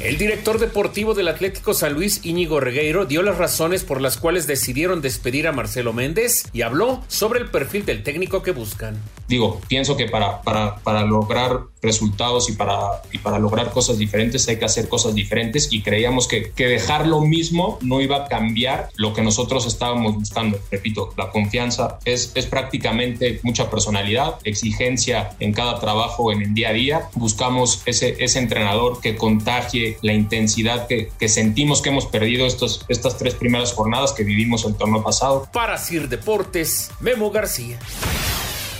El 0.06 0.20
director 0.20 0.60
deportivo 0.60 1.16
del 1.16 1.28
Atlético 1.28 1.74
San 1.74 1.94
Luis, 1.94 2.24
Íñigo 2.24 2.60
Regueiro, 2.60 3.08
dio 3.08 3.24
las 3.24 3.40
razones 3.40 3.84
por 3.84 4.02
las 4.02 4.18
cuales 4.18 4.46
decidieron 4.46 5.02
despedir 5.02 5.48
a 5.48 5.52
Marcelo 5.52 5.94
Méndez 5.94 6.44
y 6.54 6.62
habló 6.62 7.02
sobre 7.08 7.40
el 7.40 7.50
perfil 7.50 7.86
del 7.88 8.04
técnico 8.04 8.44
que 8.44 8.52
buscan. 8.52 9.02
digo, 9.28 9.60
pienso 9.68 9.98
que 9.98 10.06
para, 10.06 10.44
para, 10.44 10.76
para 10.76 11.04
lograr 11.04 11.62
resultados 11.82 12.50
y 12.50 12.54
para, 12.54 13.02
y 13.12 13.20
para 13.20 13.40
lograr 13.40 13.72
cosas 13.72 13.98
diferentes 13.98 14.48
hay 14.48 14.58
que 14.58 14.66
hacer 14.66 14.90
cosas 14.90 15.16
diferentes 15.16 15.70
y 15.72 15.82
creíamos 15.82 16.28
que, 16.28 16.52
que 16.52 16.68
dejar 16.68 17.08
lo 17.08 17.22
mismo 17.22 17.80
no 17.82 18.02
iba 18.02 18.18
a 18.18 18.28
cambiar 18.28 18.90
lo 18.98 19.14
que 19.14 19.22
nosotros 19.22 19.66
estábamos 19.66 20.16
buscando. 20.16 20.60
Repito, 20.72 21.14
la 21.18 21.32
confianza 21.32 22.00
es, 22.06 22.32
es 22.36 22.46
prácticamente 22.46 23.40
mucha 23.44 23.70
personalidad, 23.70 24.36
exigencia 24.44 25.32
en 25.40 25.54
cada 25.54 25.80
trabajo, 25.80 26.32
en 26.32 26.42
el 26.42 26.54
día 26.54 26.70
a 26.70 26.74
día. 26.74 27.10
Buscamos 27.16 27.82
ese, 27.86 28.16
ese 28.24 28.40
entrenador 28.40 29.02
que 29.02 29.16
contagie 29.16 29.95
la 30.02 30.14
intensidad 30.14 30.88
que, 30.88 31.12
que 31.20 31.30
sentimos 31.30 31.82
que 31.82 31.90
hemos 31.90 32.06
perdido 32.06 32.46
estos, 32.46 32.86
estas 32.88 33.18
tres 33.18 33.36
primeras 33.36 33.74
jornadas 33.74 34.14
que 34.14 34.24
vivimos 34.24 34.66
el 34.66 34.76
torneo 34.76 35.04
pasado. 35.04 35.48
Para 35.52 35.78
Sir 35.78 36.10
Deportes, 36.10 36.92
Memo 37.00 37.32
García. 37.32 37.80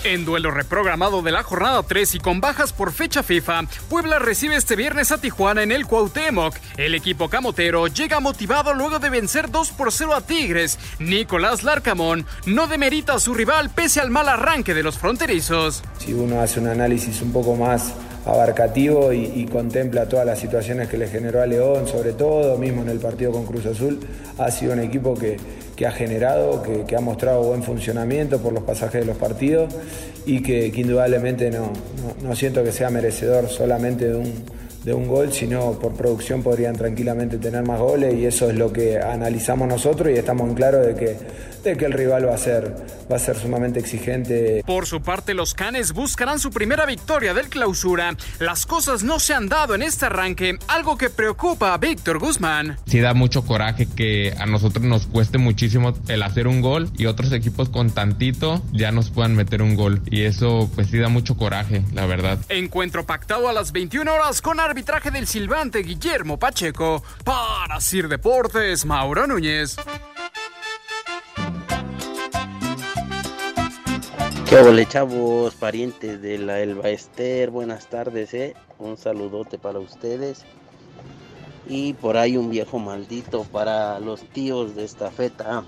En 0.06 0.24
duelo 0.24 0.52
reprogramado 0.52 1.20
de 1.20 1.32
la 1.32 1.42
jornada 1.42 1.82
3 1.82 2.14
y 2.14 2.18
con 2.20 2.40
bajas 2.40 2.72
por 2.72 2.92
fecha 2.92 3.24
FIFA, 3.24 3.62
Puebla 3.88 4.20
recibe 4.20 4.54
este 4.54 4.76
viernes 4.76 5.10
a 5.10 5.18
Tijuana 5.18 5.64
en 5.64 5.72
el 5.72 5.84
Cuauhtémoc. 5.84 6.54
El 6.76 6.94
equipo 6.94 7.28
camotero 7.28 7.88
llega 7.88 8.20
motivado 8.20 8.72
luego 8.72 9.00
de 9.00 9.10
vencer 9.10 9.50
2 9.50 9.70
por 9.70 9.90
0 9.90 10.14
a 10.14 10.20
Tigres. 10.20 10.78
Nicolás 11.00 11.64
Larcamón 11.64 12.24
no 12.46 12.68
demerita 12.68 13.14
a 13.14 13.18
su 13.18 13.34
rival 13.34 13.70
pese 13.70 14.00
al 14.00 14.10
mal 14.10 14.28
arranque 14.28 14.74
de 14.74 14.84
los 14.84 14.96
fronterizos. 14.96 15.82
Si 15.98 16.12
uno 16.12 16.40
hace 16.40 16.60
un 16.60 16.68
análisis 16.68 17.20
un 17.20 17.32
poco 17.32 17.56
más 17.56 17.92
abarcativo 18.26 19.12
y, 19.12 19.46
contempla 19.46 20.08
todas 20.08 20.26
las 20.26 20.38
situaciones 20.38 20.88
que 20.88 20.98
le 20.98 21.06
generó 21.08 21.40
a 21.40 21.46
León, 21.46 21.86
sobre 21.86 22.12
todo 22.12 22.58
mismo 22.58 22.82
en 22.82 22.88
el 22.88 22.98
partido 22.98 23.32
con 23.32 23.46
Cruz 23.46 23.64
Azul, 23.66 24.00
ha 24.36 24.50
sido 24.50 24.72
un 24.72 24.80
equipo 24.80 25.14
que, 25.14 25.36
que 25.76 25.86
ha 25.86 25.92
generado, 25.92 26.62
que, 26.62 26.96
ha 26.96 27.00
mostrado 27.00 27.42
buen 27.42 27.62
funcionamiento 27.62 28.38
por 28.40 28.52
los 28.52 28.64
pasajes 28.64 29.00
de 29.00 29.06
los 29.06 29.16
partidos 29.16 29.72
y 30.26 30.42
que, 30.42 30.66
indudablemente 30.74 31.50
no, 31.50 31.70
no 32.22 32.34
siento 32.34 32.64
que 32.64 32.72
sea 32.72 32.90
merecedor 32.90 33.48
solamente 33.48 34.08
de 34.08 34.16
un, 34.16 34.55
de 34.86 34.94
un 34.94 35.08
gol, 35.08 35.32
sino 35.32 35.72
por 35.80 35.94
producción 35.94 36.44
podrían 36.44 36.76
tranquilamente 36.76 37.38
tener 37.38 37.64
más 37.64 37.80
goles 37.80 38.14
y 38.14 38.24
eso 38.24 38.48
es 38.48 38.56
lo 38.56 38.72
que 38.72 39.00
analizamos 39.00 39.66
nosotros 39.66 40.12
y 40.14 40.16
estamos 40.16 40.48
en 40.48 40.54
claro 40.54 40.80
de 40.80 40.94
que, 40.94 41.16
de 41.64 41.76
que 41.76 41.86
el 41.86 41.92
rival 41.92 42.28
va 42.28 42.34
a 42.34 42.38
ser, 42.38 42.72
va 43.10 43.16
a 43.16 43.18
ser 43.18 43.36
sumamente 43.36 43.80
exigente. 43.80 44.62
Por 44.64 44.86
su 44.86 45.02
parte, 45.02 45.34
los 45.34 45.54
Canes 45.54 45.92
buscarán 45.92 46.38
su 46.38 46.52
primera 46.52 46.86
victoria 46.86 47.34
del 47.34 47.48
clausura. 47.48 48.16
Las 48.38 48.64
cosas 48.64 49.02
no 49.02 49.18
se 49.18 49.34
han 49.34 49.48
dado 49.48 49.74
en 49.74 49.82
este 49.82 50.06
arranque, 50.06 50.56
algo 50.68 50.96
que 50.96 51.10
preocupa 51.10 51.74
a 51.74 51.78
Víctor 51.78 52.20
Guzmán. 52.20 52.78
Sí 52.86 53.00
da 53.00 53.12
mucho 53.12 53.44
coraje 53.44 53.88
que 53.88 54.34
a 54.38 54.46
nosotros 54.46 54.84
nos 54.84 55.08
cueste 55.08 55.36
muchísimo 55.38 55.94
el 56.06 56.22
hacer 56.22 56.46
un 56.46 56.60
gol 56.60 56.90
y 56.96 57.06
otros 57.06 57.32
equipos 57.32 57.70
con 57.70 57.90
tantito 57.90 58.62
ya 58.72 58.92
nos 58.92 59.10
puedan 59.10 59.34
meter 59.34 59.62
un 59.62 59.74
gol 59.74 60.00
y 60.06 60.22
eso 60.22 60.70
pues 60.76 60.86
sí 60.90 60.98
da 60.98 61.08
mucho 61.08 61.36
coraje, 61.36 61.82
la 61.92 62.06
verdad. 62.06 62.38
Encuentro 62.48 63.04
pactado 63.04 63.48
a 63.48 63.52
las 63.52 63.72
21 63.72 64.14
horas 64.14 64.40
con 64.40 64.60
arbitraje 64.76 65.10
del 65.10 65.26
silbante 65.26 65.78
Guillermo 65.78 66.38
Pacheco. 66.38 67.02
Para 67.24 67.80
Sir 67.80 68.08
Deportes, 68.08 68.84
Mauro 68.84 69.26
Núñez. 69.26 69.74
¿Qué 74.46 74.56
ole, 74.58 74.84
chavos, 74.84 75.54
parientes 75.54 76.20
de 76.20 76.36
la 76.36 76.60
Elba 76.60 76.90
Ester? 76.90 77.48
Buenas 77.48 77.86
tardes, 77.86 78.34
¿eh? 78.34 78.54
Un 78.78 78.98
saludote 78.98 79.56
para 79.56 79.78
ustedes. 79.78 80.44
Y 81.66 81.94
por 81.94 82.18
ahí 82.18 82.36
un 82.36 82.50
viejo 82.50 82.78
maldito 82.78 83.44
para 83.44 83.98
los 83.98 84.28
tíos 84.28 84.74
de 84.76 84.84
esta 84.84 85.10
feta. 85.10 85.64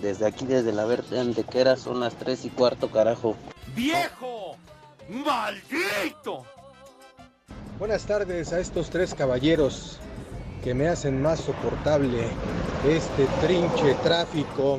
Desde 0.00 0.26
aquí, 0.26 0.46
desde 0.46 0.72
la 0.72 0.84
Verde 0.84 1.20
Antequera, 1.20 1.76
son 1.76 2.00
las 2.00 2.16
3 2.16 2.46
y 2.46 2.50
cuarto, 2.50 2.90
carajo. 2.90 3.36
¡Viejo! 3.76 4.56
¡Maldito! 5.08 6.44
Buenas 7.82 8.06
tardes 8.06 8.52
a 8.52 8.60
estos 8.60 8.90
tres 8.90 9.12
caballeros 9.12 9.98
que 10.62 10.72
me 10.72 10.86
hacen 10.86 11.20
más 11.20 11.40
soportable 11.40 12.28
este 12.88 13.26
trinche 13.44 13.94
tráfico. 14.04 14.78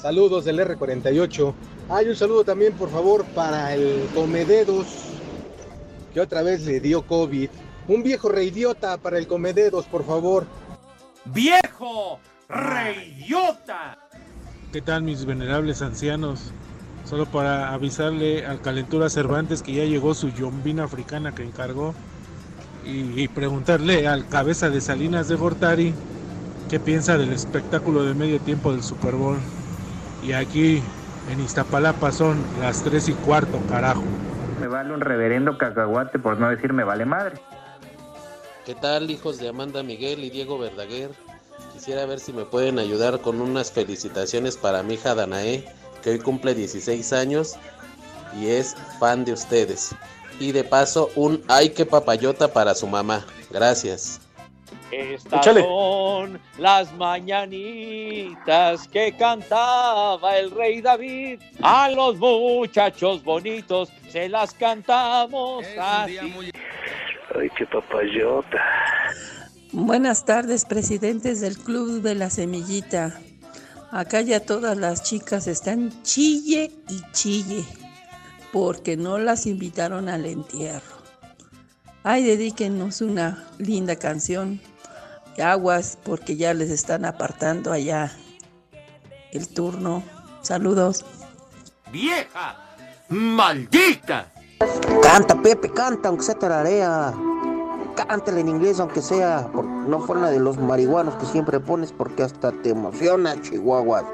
Saludos 0.00 0.44
del 0.44 0.60
R48. 0.60 1.52
Hay 1.88 2.08
un 2.08 2.14
saludo 2.14 2.44
también, 2.44 2.74
por 2.74 2.88
favor, 2.88 3.24
para 3.34 3.74
el 3.74 4.08
Comededos, 4.14 4.86
que 6.14 6.20
otra 6.20 6.42
vez 6.42 6.64
le 6.66 6.78
dio 6.78 7.04
COVID. 7.04 7.50
Un 7.88 8.04
viejo 8.04 8.28
reidiota 8.28 8.96
para 8.98 9.18
el 9.18 9.26
Comededos, 9.26 9.86
por 9.86 10.06
favor. 10.06 10.46
¡Viejo! 11.24 12.20
¡Reidiota! 12.48 13.98
¿Qué 14.72 14.80
tal 14.82 15.02
mis 15.02 15.24
venerables 15.24 15.82
ancianos? 15.82 16.52
Solo 17.08 17.24
para 17.24 17.72
avisarle 17.72 18.44
al 18.44 18.60
Calentura 18.60 19.08
Cervantes 19.08 19.62
que 19.62 19.72
ya 19.72 19.84
llegó 19.84 20.12
su 20.12 20.28
yombina 20.28 20.84
africana 20.84 21.34
que 21.34 21.42
encargó 21.42 21.94
y, 22.84 23.22
y 23.22 23.28
preguntarle 23.28 24.06
al 24.06 24.28
cabeza 24.28 24.68
de 24.68 24.82
Salinas 24.82 25.26
de 25.28 25.36
Gortari 25.36 25.94
qué 26.68 26.78
piensa 26.78 27.16
del 27.16 27.32
espectáculo 27.32 28.04
de 28.04 28.12
medio 28.12 28.38
tiempo 28.40 28.72
del 28.72 28.82
Super 28.82 29.14
Bowl. 29.14 29.38
Y 30.22 30.32
aquí 30.32 30.82
en 31.32 31.40
Iztapalapa 31.40 32.12
son 32.12 32.36
las 32.60 32.82
3 32.82 33.08
y 33.08 33.12
cuarto, 33.14 33.58
carajo. 33.70 34.02
Me 34.60 34.68
vale 34.68 34.92
un 34.92 35.00
reverendo 35.00 35.56
cacahuate 35.56 36.18
por 36.18 36.38
no 36.38 36.50
decir 36.50 36.74
me 36.74 36.84
vale 36.84 37.06
madre. 37.06 37.36
¿Qué 38.66 38.74
tal, 38.74 39.10
hijos 39.10 39.38
de 39.38 39.48
Amanda 39.48 39.82
Miguel 39.82 40.24
y 40.24 40.30
Diego 40.30 40.58
Verdaguer? 40.58 41.10
Quisiera 41.72 42.04
ver 42.04 42.20
si 42.20 42.34
me 42.34 42.44
pueden 42.44 42.78
ayudar 42.78 43.20
con 43.20 43.40
unas 43.40 43.72
felicitaciones 43.72 44.58
para 44.58 44.82
mi 44.82 44.94
hija 44.94 45.14
Danae, 45.14 45.64
que 46.08 46.14
hoy 46.14 46.18
cumple 46.20 46.54
16 46.54 47.12
años 47.12 47.56
y 48.40 48.46
es 48.48 48.74
fan 48.98 49.26
de 49.26 49.32
ustedes. 49.32 49.94
Y 50.40 50.52
de 50.52 50.64
paso, 50.64 51.10
un 51.16 51.42
ay 51.48 51.70
que 51.70 51.84
papayota 51.84 52.48
para 52.48 52.74
su 52.74 52.86
mamá. 52.86 53.26
Gracias. 53.50 54.20
Estas 54.90 55.40
Échale. 55.40 55.62
son 55.62 56.40
las 56.56 56.90
mañanitas 56.94 58.88
que 58.88 59.12
cantaba 59.18 60.38
el 60.38 60.50
rey 60.50 60.80
David. 60.80 61.40
A 61.60 61.90
los 61.90 62.16
muchachos 62.16 63.22
bonitos 63.22 63.90
se 64.08 64.30
las 64.30 64.54
cantamos 64.54 65.66
así. 65.78 66.18
Ay, 66.18 67.50
qué 67.58 67.66
papayota. 67.66 68.58
Buenas 69.72 70.24
tardes, 70.24 70.64
presidentes 70.64 71.42
del 71.42 71.58
Club 71.58 72.00
de 72.00 72.14
la 72.14 72.30
Semillita. 72.30 73.20
Acá 73.90 74.20
ya 74.20 74.40
todas 74.40 74.76
las 74.76 75.02
chicas 75.02 75.46
están 75.46 76.02
chille 76.02 76.70
y 76.88 77.02
chille 77.12 77.64
porque 78.52 78.96
no 78.96 79.18
las 79.18 79.46
invitaron 79.46 80.08
al 80.08 80.26
entierro. 80.26 80.98
Ay, 82.02 82.24
dedíquenos 82.24 83.00
una 83.00 83.46
linda 83.58 83.96
canción. 83.96 84.60
Aguas 85.42 85.98
porque 86.02 86.36
ya 86.36 86.52
les 86.52 86.70
están 86.70 87.04
apartando 87.04 87.72
allá 87.72 88.12
el 89.32 89.48
turno. 89.48 90.02
Saludos. 90.42 91.04
¡Vieja! 91.92 92.56
¡Maldita! 93.08 94.32
Canta, 95.02 95.40
Pepe, 95.40 95.70
canta, 95.72 96.08
aunque 96.08 96.24
sea 96.24 96.34
tararea. 96.34 97.14
Cántale 98.06 98.40
en 98.42 98.48
inglés, 98.48 98.78
aunque 98.78 99.00
sea. 99.02 99.48
por- 99.52 99.64
no 99.64 100.00
fuera 100.00 100.30
de 100.30 100.38
los 100.38 100.56
marihuanos 100.58 101.14
que 101.16 101.26
siempre 101.26 101.58
pones, 101.60 101.92
porque 101.92 102.22
hasta 102.22 102.52
te 102.52 102.70
emociona, 102.70 103.40
Chihuahua. 103.40 104.04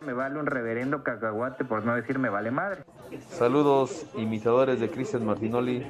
Me 0.00 0.14
vale 0.14 0.38
un 0.40 0.46
reverendo 0.46 1.02
cacahuate 1.02 1.64
por 1.66 1.84
no 1.84 1.94
decir 1.94 2.18
me 2.18 2.30
vale 2.30 2.50
madre. 2.50 2.84
Saludos, 3.30 4.06
imitadores 4.16 4.80
de 4.80 4.90
Cristian 4.90 5.26
Martinoli. 5.26 5.84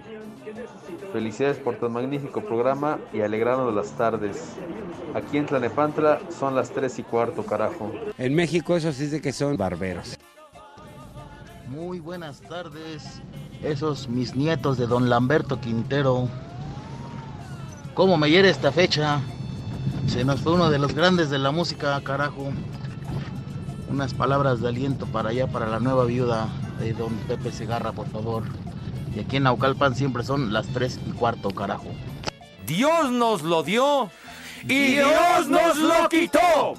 Felicidades 1.13 1.59
por 1.59 1.77
tan 1.77 1.93
magnífico 1.93 2.41
programa 2.41 2.99
y 3.13 3.21
alegrando 3.21 3.71
las 3.71 3.93
tardes. 3.93 4.55
Aquí 5.15 5.39
en 5.39 5.47
Tlanepantla 5.47 6.19
son 6.31 6.57
las 6.57 6.71
3 6.71 6.99
y 6.99 7.03
cuarto, 7.05 7.45
carajo. 7.45 7.93
En 8.19 8.35
México 8.35 8.75
eso 8.75 8.91
sí 8.93 9.05
es 9.05 9.11
de 9.13 9.21
que 9.21 9.33
son 9.33 9.57
barberos. 9.57 10.19
Muy 11.69 12.01
buenas 12.01 12.41
tardes, 12.41 13.23
esos 13.63 14.09
mis 14.09 14.35
nietos 14.35 14.79
de 14.79 14.87
don 14.87 15.11
Lamberto 15.11 15.61
Quintero. 15.61 16.29
¿Cómo 17.95 18.17
me 18.17 18.31
hiere 18.31 18.51
esta 18.51 18.73
fecha? 18.73 19.21
Se 20.07 20.25
nos 20.25 20.41
fue 20.41 20.53
uno 20.53 20.71
de 20.71 20.79
los 20.79 20.95
grandes 20.95 21.31
de 21.31 21.39
la 21.39 21.51
música, 21.51 22.01
carajo. 22.03 22.53
Unas 23.89 24.15
palabras 24.15 24.61
de 24.61 24.69
aliento 24.69 25.07
para 25.07 25.31
allá, 25.31 25.47
para 25.47 25.67
la 25.67 25.81
nueva 25.81 26.05
viuda 26.05 26.49
de 26.79 26.93
don 26.93 27.15
Pepe 27.29 27.53
Segarra, 27.53 27.93
por 27.93 28.09
favor. 28.09 28.45
Y 29.15 29.21
aquí 29.21 29.37
en 29.37 29.45
Naucalpan 29.45 29.95
siempre 29.95 30.23
son 30.23 30.53
las 30.53 30.67
3 30.69 31.01
y 31.09 31.11
cuarto, 31.13 31.51
carajo. 31.51 31.89
Dios 32.67 33.11
nos 33.11 33.43
lo 33.43 33.63
dio 33.63 34.11
y 34.65 34.93
Dios 34.93 35.49
nos 35.49 35.77
lo 35.77 36.09
quitó. 36.09 36.75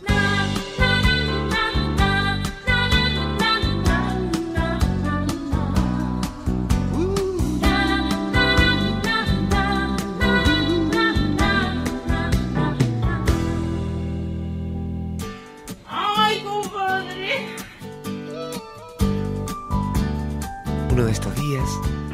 Uno 21.01 21.07
de 21.07 21.13
estos 21.13 21.35
días. 21.35 21.67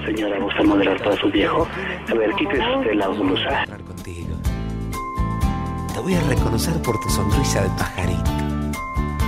Señora, 0.06 0.39
¿gusta 0.39 0.63
moderar 0.63 0.97
para 1.04 1.17
su 1.17 1.30
viejo? 1.30 1.67
A 2.08 2.13
ver, 2.13 2.34
quítese 2.36 2.95
la 2.95 3.10
blusa. 3.10 3.65
contigo. 3.86 4.34
Te 5.93 6.00
voy 6.00 6.13
a 6.13 6.21
reconocer 6.21 6.82
por 6.84 6.97
tu 7.02 7.10
sonrisa 7.10 7.63
de 7.63 7.69
pajarito. 7.71 8.32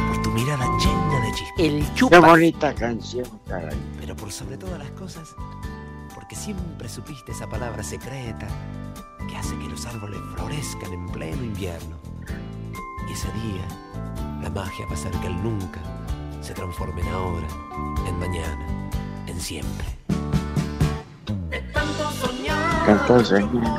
Por 0.08 0.22
tu 0.22 0.30
mirada 0.30 0.66
llena 0.78 1.26
de 1.26 1.32
chispas. 1.34 1.60
El 1.60 1.86
Qué 2.10 2.20
bonita 2.20 2.74
canción, 2.74 3.26
caray. 3.50 3.78
Pero 4.00 4.16
por 4.16 4.32
sobre 4.32 4.56
todas 4.58 4.80
las 4.80 4.92
cosas, 4.92 5.36
porque 6.16 6.38
siempre 6.38 6.88
supiste 6.88 7.34
esa 7.34 7.50
palabra 7.50 7.84
secreta 7.84 8.48
que 9.28 9.36
hace 9.36 9.58
que 9.58 9.68
los 9.68 9.86
árboles 9.86 10.22
florezcan 10.38 10.94
en 10.94 11.06
pleno 11.08 11.44
invierno. 11.44 11.98
Y 13.10 13.12
ese 13.12 13.28
día, 13.34 13.68
la 14.42 14.50
magia 14.52 14.86
va 14.86 14.92
a 14.92 14.94
hacer 14.94 15.12
que 15.20 15.28
el 15.28 15.36
nunca 15.44 15.82
se 16.40 16.54
transforme 16.54 17.02
en 17.02 17.10
ahora, 17.10 17.48
en 18.08 18.20
mañana, 18.20 18.89
en 19.30 19.40
siempre. 19.40 19.88
Cantó 22.86 23.24
sueño. 23.24 23.78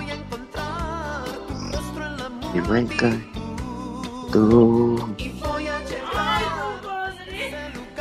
Y 2.55 2.61
vuelta. 2.61 3.11
Tú. 4.33 5.15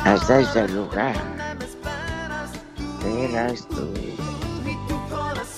Hasta 0.04 0.40
ese 0.40 0.68
lugar. 0.70 1.16
Serás 3.02 3.68
tú. 3.68 3.94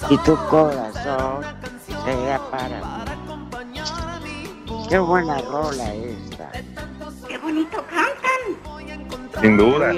Y 0.10 0.18
tu 0.20 0.36
corazón 0.48 1.44
será 1.86 2.40
para 2.50 2.80
mí. 2.80 3.02
Qué 4.90 5.00
buena 5.00 5.38
rola 5.42 5.94
esta. 5.94 6.52
¡Qué 7.28 7.38
bonito 7.38 7.84
cantan! 7.90 9.42
Sin 9.42 9.58
duda. 9.58 9.94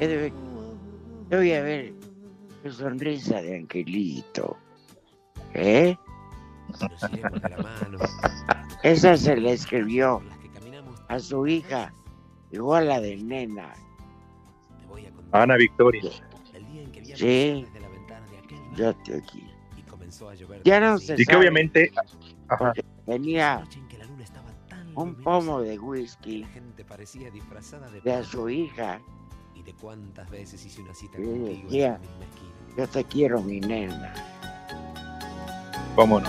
Yo 0.00 1.38
voy 1.38 1.52
a 1.52 1.62
ver. 1.62 1.94
A 2.60 2.62
Tu 2.62 2.72
sonrisa 2.72 3.42
de 3.42 3.56
angelito. 3.56 4.56
¿Eh? 5.52 5.96
La 6.80 7.58
mano. 7.58 7.98
Esa 8.82 9.16
se 9.16 9.36
le 9.36 9.52
escribió 9.52 10.22
a 11.08 11.18
su 11.18 11.46
hija, 11.46 11.92
igual 12.50 12.88
la 12.88 13.00
de 13.00 13.16
nena. 13.16 13.74
Ana 15.32 15.56
Victoria. 15.56 16.10
Sí. 17.14 17.66
Yo 18.76 18.94
te 18.96 19.18
aquí. 19.18 19.46
Ya 20.64 20.80
no 20.80 20.98
se 20.98 21.14
Y 21.20 21.24
que 21.24 21.36
obviamente. 21.36 21.92
Ajá. 22.48 22.72
Tenía 23.06 23.64
un 24.94 25.14
pomo 25.16 25.60
de 25.60 25.78
whisky 25.78 26.46
de 28.02 28.12
a 28.12 28.22
su 28.22 28.48
hija. 28.48 29.00
¿Y 29.64 29.72
de 29.72 29.72
cuántas 29.78 30.28
veces 30.30 30.64
hice 30.66 30.82
una 30.82 30.92
cita 30.94 31.16
contigo 31.16 31.46
decía, 31.46 31.86
en 31.86 31.92
la 31.92 31.98
misma 31.98 32.24
esquina? 32.24 32.76
yo 32.76 32.88
te 32.88 33.04
quiero, 33.04 33.40
mi 33.40 33.60
nena. 33.60 34.12
¿Cómo 35.96 36.20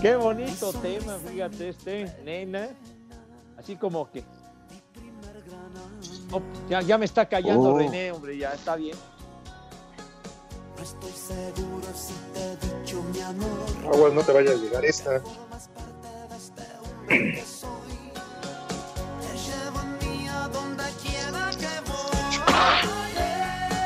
Qué 0.00 0.16
bonito 0.16 0.72
tema, 0.72 1.18
fíjate 1.18 1.68
este, 1.68 2.06
nena. 2.24 2.68
Así 3.58 3.76
como 3.76 4.10
que. 4.10 4.24
Oh, 6.32 6.40
ya, 6.68 6.80
ya 6.80 6.96
me 6.96 7.04
está 7.04 7.28
callando 7.28 7.74
Oh. 7.74 7.78
René, 7.78 8.10
hombre, 8.10 8.38
ya 8.38 8.54
está 8.54 8.76
bien. 8.76 8.96
No 10.76 10.82
estoy 10.82 11.12
seguro 11.12 11.86
si 11.94 12.14
te 12.32 12.40
he 12.40 12.80
dicho 12.80 13.02
mi 13.12 13.20
amor. 13.20 13.92
Aguas, 13.92 14.14
no 14.14 14.22
te 14.22 14.32
vaya 14.32 14.52
a 14.52 14.54
llegar 14.54 14.84
esta. 14.84 15.22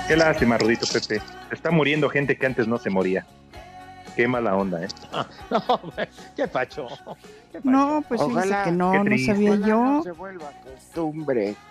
Qué 0.06 0.16
lástima, 0.16 0.58
Rudito 0.58 0.86
Pepe. 0.86 1.20
Está 1.50 1.72
muriendo 1.72 2.08
gente 2.08 2.36
que 2.36 2.46
antes 2.46 2.68
no 2.68 2.78
se 2.78 2.90
moría. 2.90 3.26
Qué 4.16 4.28
mala 4.28 4.56
onda, 4.56 4.82
¿eh? 4.84 4.88
No, 5.50 5.80
qué 6.36 6.46
pacho. 6.48 6.86
qué 7.50 7.58
pacho. 7.60 7.64
No, 7.64 8.02
pues 8.08 8.20
Ojalá. 8.20 8.64
que 8.64 8.72
no, 8.72 9.02
no 9.04 9.18
sabía 9.18 9.50
Ojalá 9.52 9.66
yo. 9.66 9.76
no 9.84 10.02
se 10.02 10.12
vuelva 10.12 10.50
costumbre. 10.62 11.54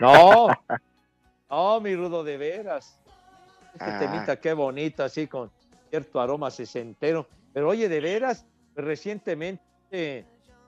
No, 0.00 0.46
no, 1.50 1.80
mi 1.82 1.94
rudo, 1.94 2.24
de 2.24 2.38
veras. 2.38 2.98
Este 3.74 3.84
Ah. 3.84 3.98
temita, 3.98 4.36
qué 4.40 4.54
bonito, 4.54 5.04
así 5.04 5.26
con 5.26 5.50
cierto 5.90 6.20
aroma 6.22 6.50
sesentero. 6.50 7.26
Pero 7.52 7.68
oye, 7.68 7.86
de 7.86 8.00
veras, 8.00 8.46
recientemente 8.74 10.24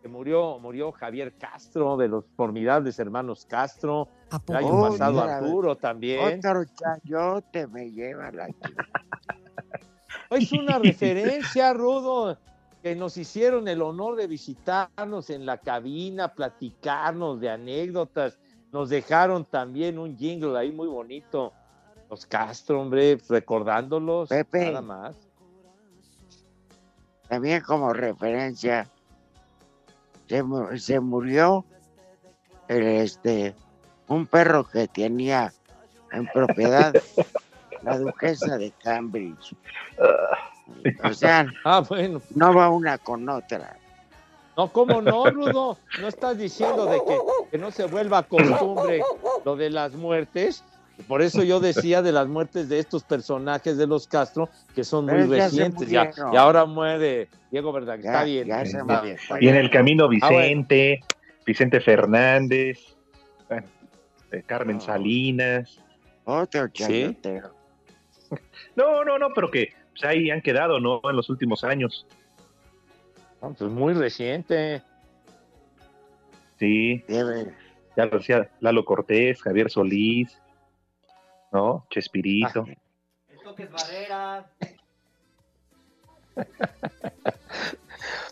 murió, 0.07 0.59
murió 0.59 0.92
Javier 0.92 1.33
Castro, 1.38 1.97
de 1.97 2.09
los 2.09 2.27
formidables 2.37 2.99
hermanos 2.99 3.47
Castro. 3.47 4.09
El 4.49 4.57
año 4.57 4.68
Oh, 4.68 4.90
pasado 4.90 5.23
mira, 5.23 5.37
Arturo 5.38 5.77
también. 5.77 6.38
Otro 6.38 6.64
chayote 6.66 7.66
me 7.68 7.90
lleva 7.90 8.31
la 8.33 8.49
Es 10.35 10.53
una 10.53 10.79
referencia, 10.79 11.73
Rudo, 11.73 12.38
que 12.83 12.95
nos 12.97 13.16
hicieron 13.16 13.68
el 13.68 13.83
honor 13.83 14.16
de 14.16 14.27
visitarnos 14.27 15.31
en 15.31 15.47
la 15.47 15.59
cabina, 15.59 16.35
platicarnos 16.35 17.40
de 17.40 17.51
anécdotas. 17.51 18.38
Nos 18.73 18.88
dejaron 18.88 19.45
también 19.45 19.99
un 19.99 20.16
jingle 20.16 20.59
ahí 20.59 20.73
muy 20.73 20.88
bonito. 20.88 21.53
Los 22.11 22.27
Castro, 22.27 22.81
hombre, 22.81 23.18
recordándolos. 23.29 24.29
Pepe. 24.29 24.66
Nada 24.66 24.83
más. 24.83 25.16
También 27.29 27.62
como 27.62 27.92
referencia, 27.92 28.87
se, 30.29 30.42
mu- 30.42 30.77
se 30.77 31.01
murió 31.01 31.64
el, 32.68 32.83
este, 32.83 33.55
un 34.09 34.27
perro 34.27 34.64
que 34.64 34.88
tenía 34.88 35.53
en 36.11 36.27
propiedad 36.27 36.95
la 37.83 37.99
duquesa 37.99 38.59
de 38.59 38.73
Cambridge. 38.83 39.55
O 41.05 41.12
sea, 41.12 41.47
Ah, 41.64 41.83
bueno. 41.88 42.21
no 42.35 42.55
va 42.55 42.68
una 42.71 42.99
con 42.99 43.29
otra. 43.29 43.77
No, 44.57 44.68
¿cómo 44.68 45.01
no, 45.01 45.31
Rudo? 45.31 45.79
No 46.01 46.09
estás 46.09 46.37
diciendo 46.38 46.85
de 46.87 46.99
que, 47.07 47.18
que 47.53 47.59
no 47.59 47.71
se 47.71 47.87
vuelva 47.87 48.23
costumbre 48.23 49.01
lo 49.45 49.57
de 49.57 49.71
las 49.71 49.92
muertes. 49.95 50.62
Por 51.09 51.23
eso 51.23 51.42
yo 51.42 51.59
decía 51.59 52.03
de 52.03 52.12
las 52.12 52.29
muertes 52.29 52.68
de 52.68 52.79
estos 52.79 53.03
personajes 53.03 53.79
de 53.79 53.87
los 53.87 54.07
Castro, 54.07 54.51
que 54.75 54.85
son 54.85 55.07
muy 55.07 55.14
Pero 55.14 55.33
recientes. 55.33 55.88
Ya, 55.88 56.11
y 56.33 56.37
ahora 56.37 56.66
muere 56.66 57.29
Diego 57.51 57.73
Verdaguer. 57.73 58.05
Está 58.05 58.18
Ya- 58.21 58.25
bien. 58.25 58.47
ya 58.49 58.59
se 58.66 58.71
está 58.73 58.85
murió. 58.85 59.03
bien. 59.03 59.18
Y 59.40 59.49
en 59.49 59.57
el 59.57 59.71
camino 59.71 60.05
Ah, 60.05 60.07
bueno. 60.09 60.27
Vicente, 60.38 61.01
Vicente 61.47 61.81
Fernández, 61.81 62.79
eh, 64.31 64.42
Carmen 64.47 64.81
Salinas. 64.83 65.81
Otro 66.25 66.68
chayotero. 66.68 67.55
No, 68.77 69.05
no, 69.05 69.18
no, 69.18 69.29
pero 69.35 69.51
que 69.51 69.73
pues, 69.92 70.05
ahí 70.05 70.31
han 70.31 70.40
quedado, 70.40 70.81
¿no? 70.81 71.01
En 71.05 71.16
los 71.16 71.29
últimos 71.29 71.62
años. 71.64 72.07
Pues 73.40 73.61
muy 73.62 73.92
reciente. 73.95 74.83
Sí. 76.59 77.03
Debe. 77.09 77.55
Ya 77.97 78.07
lo 78.07 78.18
decía 78.18 78.49
Lalo 78.61 78.85
Cortés, 78.85 79.42
Javier 79.42 79.71
Solís, 79.71 80.38
¿no? 81.53 81.87
Chespirito. 81.90 82.64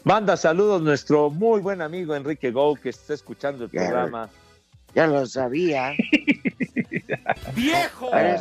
Manda 0.04 0.36
saludos 0.36 0.80
nuestro 0.80 1.28
muy 1.28 1.60
buen 1.60 1.82
amigo 1.82 2.14
Enrique 2.14 2.50
Gou, 2.50 2.76
que 2.76 2.88
está 2.88 3.12
escuchando 3.14 3.64
el 3.64 3.70
Ya. 3.70 3.80
programa. 3.82 4.30
Ya 4.94 5.06
lo 5.06 5.26
sabía. 5.26 5.92
¡Viejo! 7.54 8.14
Es- 8.14 8.40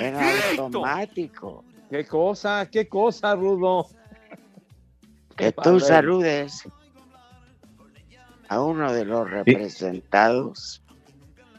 Era 0.00 0.50
automático. 0.58 1.64
¿Qué 1.90 2.04
cosa? 2.06 2.68
¿Qué 2.70 2.88
cosa, 2.88 3.34
Rudo? 3.34 3.86
Que 5.36 5.52
tú 5.52 5.80
saludes 5.80 6.64
a 8.48 8.60
uno 8.60 8.92
de 8.92 9.04
los 9.04 9.28
representados 9.30 10.82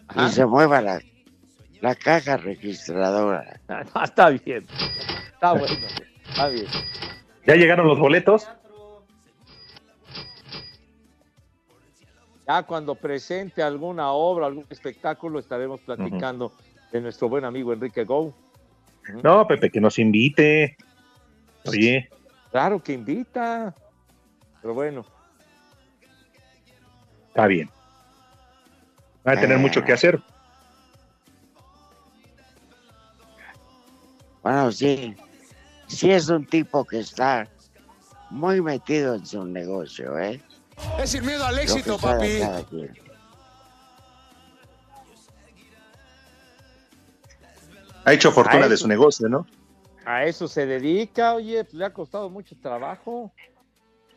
Ajá. 0.08 0.28
y 0.28 0.30
se 0.32 0.46
mueva 0.46 0.82
la, 0.82 1.00
la 1.82 1.96
caja 1.96 2.38
registradora. 2.38 3.60
Ah, 3.94 4.04
está 4.04 4.30
bien. 4.30 4.66
Está 5.34 5.54
bueno. 5.54 5.76
Está 6.28 6.48
bien. 6.50 6.66
¿Ya 7.46 7.56
llegaron 7.56 7.88
los 7.88 8.00
boletos? 8.00 8.48
Ya 12.50 12.64
cuando 12.64 12.96
presente 12.96 13.62
alguna 13.62 14.10
obra, 14.12 14.48
algún 14.48 14.66
espectáculo, 14.72 15.38
estaremos 15.38 15.82
platicando 15.82 16.52
de 16.92 17.00
nuestro 17.00 17.30
buen 17.30 17.46
amigo 17.46 17.72
Enrique 17.74 18.04
Gou. 18.06 18.34
No, 19.22 19.46
Pepe, 19.46 19.70
que 19.70 19.80
nos 19.80 20.00
invite. 20.00 20.76
Oye, 21.68 22.10
Claro 22.50 22.82
que 22.82 22.94
invita. 22.94 23.72
Pero 24.64 24.74
bueno, 24.74 25.06
está 27.28 27.46
bien. 27.46 27.70
Va 29.28 29.34
a 29.34 29.40
tener 29.40 29.58
Ah. 29.58 29.62
mucho 29.62 29.84
que 29.84 29.94
hacer. 29.94 30.20
Bueno, 34.42 34.72
sí, 34.72 35.16
sí 35.86 36.10
es 36.10 36.28
un 36.30 36.48
tipo 36.48 36.84
que 36.84 37.02
está 37.02 37.48
muy 38.32 38.60
metido 38.60 39.14
en 39.14 39.24
su 39.28 39.46
negocio, 39.46 40.18
¿eh? 40.18 40.42
Es 41.00 41.12
sin 41.12 41.26
miedo 41.26 41.46
al 41.46 41.60
éxito, 41.60 41.98
papi. 41.98 42.42
Ha 48.06 48.14
hecho 48.14 48.32
fortuna 48.32 48.66
A 48.66 48.70
de 48.70 48.78
su 48.78 48.88
negocio, 48.88 49.30
¿no? 49.30 49.46
a 50.10 50.26
eso 50.26 50.48
se 50.48 50.66
dedica, 50.66 51.36
oye, 51.36 51.64
pues 51.64 51.76
le 51.76 51.86
ha 51.86 51.94
costado 51.94 52.32
mucho 52.32 52.56
trabajo. 52.60 53.32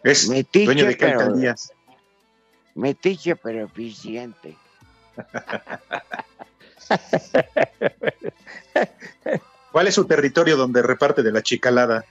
Es 0.02 0.26
Metiche, 0.26 0.64
dueño 0.64 0.86
de 0.86 0.92
alcaldías. 0.92 1.70
Metiche 2.74 3.36
pero 3.36 3.66
eficiente. 3.66 4.56
¿Cuál 9.70 9.86
es 9.86 9.94
su 9.94 10.06
territorio 10.06 10.56
donde 10.56 10.80
reparte 10.80 11.22
de 11.22 11.30
la 11.30 11.42
chicalada? 11.42 12.06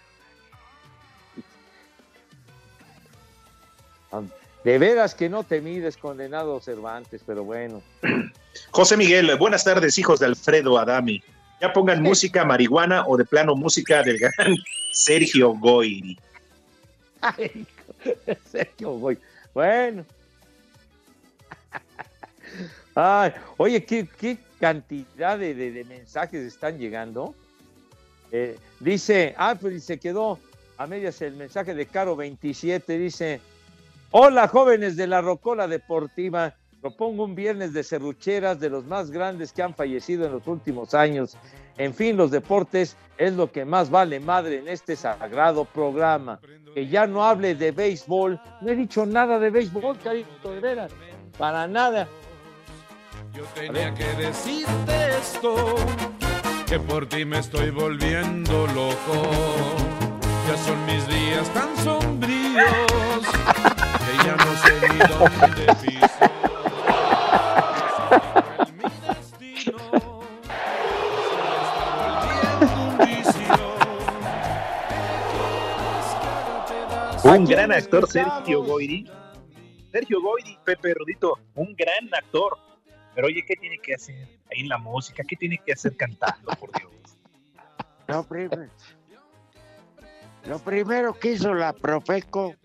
De 4.64 4.78
veras 4.78 5.16
que 5.16 5.28
no 5.30 5.44
te 5.44 5.60
mides, 5.62 5.98
condenado 5.98 6.60
Cervantes, 6.60 7.22
pero 7.26 7.44
bueno. 7.44 7.82
José 8.72 8.96
Miguel, 8.98 9.36
buenas 9.38 9.64
tardes, 9.64 9.98
hijos 9.98 10.20
de 10.20 10.28
Alfredo 10.28 10.78
Adami. 10.78 11.24
Ya 11.60 11.74
pongan 11.74 12.02
música 12.02 12.46
marihuana 12.46 13.06
o 13.08 13.18
de 13.18 13.26
plano 13.26 13.56
música 13.56 14.04
del 14.04 14.18
gran 14.20 14.56
Sergio 14.92 15.54
Goyri. 15.54 16.18
Ay, 17.22 17.66
Sergio 18.52 18.92
Goy. 18.98 19.18
Bueno. 19.54 20.06
Ay, 22.96 23.32
oye, 23.58 23.84
¿qué, 23.84 24.08
qué 24.20 24.38
cantidad 24.60 25.38
de, 25.40 25.54
de- 25.56 25.72
de 25.72 25.84
mensajes 25.86 26.42
están 26.46 26.78
llegando? 26.78 27.34
Eh, 28.32 28.58
dice, 28.80 29.34
ah, 29.38 29.56
pues 29.60 29.84
se 29.84 29.98
quedó 30.00 30.40
a 30.78 30.88
medias 30.88 31.22
el 31.22 31.36
mensaje 31.36 31.74
de 31.74 31.86
Caro 31.86 32.16
27, 32.16 32.98
dice, 32.98 33.40
hola 34.12 34.48
jóvenes 34.48 34.96
de 34.96 35.08
la 35.08 35.22
Rocola 35.22 35.68
Deportiva, 35.68 36.56
propongo 36.82 37.24
un 37.24 37.36
viernes 37.36 37.74
de 37.74 37.84
serrucheras 37.84 38.60
de 38.60 38.70
los 38.70 38.86
más 38.86 39.12
grandes 39.12 39.54
que 39.54 39.64
han 39.64 39.74
fallecido 39.74 40.26
en 40.26 40.34
los 40.34 40.48
últimos 40.48 40.94
años. 40.94 41.38
En 41.78 41.94
fin, 41.94 42.18
los 42.18 42.32
deportes 42.32 42.98
es 43.18 43.34
lo 43.34 43.52
que 43.52 43.66
más 43.66 43.90
vale 43.90 44.20
madre 44.20 44.60
en 44.60 44.68
este 44.68 44.96
sagrado 44.96 45.66
programa. 45.66 46.40
Que 46.74 46.88
ya 46.88 47.06
no 47.06 47.24
hable 47.24 47.56
de 47.56 47.72
béisbol, 47.72 48.40
no 48.62 48.70
he 48.70 48.76
dicho 48.76 49.06
nada 49.06 49.40
de 49.40 49.50
béisbol, 49.50 49.98
carito, 50.00 50.52
de 50.52 50.60
veras, 50.60 50.92
para 51.38 51.68
nada. 51.68 52.08
Yo 53.34 53.44
tenía 53.56 53.94
que 53.94 54.06
decirte 54.16 55.10
esto, 55.20 55.76
que 56.68 56.80
por 56.80 57.08
ti 57.08 57.26
me 57.26 57.40
estoy 57.40 57.70
volviendo 57.70 58.68
loco. 58.68 59.30
Ya 60.48 60.58
son 60.58 60.86
mis 60.86 61.08
días 61.08 61.48
tan 61.54 61.76
sombríos, 61.78 62.66
que 64.12 64.18
ya 64.26 64.36
no 64.36 64.56
sé 64.58 64.74
ni 64.90 65.00
dónde 65.00 65.76
piso. 65.82 66.32
Un 77.24 77.46
gran 77.46 77.72
actor, 77.72 78.10
Sergio 78.10 78.64
Goyri. 78.64 79.10
Sergio 79.92 80.22
Goyri, 80.22 80.58
Pepe 80.66 80.94
Rudito, 80.94 81.38
un 81.56 81.74
gran 81.76 82.10
actor. 82.14 82.58
Pero 83.14 83.28
oye, 83.28 83.44
¿qué 83.46 83.56
tiene 83.56 83.78
que 83.78 83.94
hacer 83.94 84.16
ahí 84.52 84.62
en 84.62 84.70
la 84.70 84.78
música? 84.78 85.24
¿Qué 85.28 85.36
tiene 85.36 85.58
que 85.66 85.74
hacer 85.74 85.96
cantando, 85.96 86.52
por 86.60 86.72
Dios? 86.74 86.92
Lo, 88.08 88.24
prim- 88.24 88.50
lo 90.46 90.60
primero 90.60 91.14
que 91.14 91.32
hizo 91.34 91.54
la 91.54 91.74
Profeco 91.74 92.56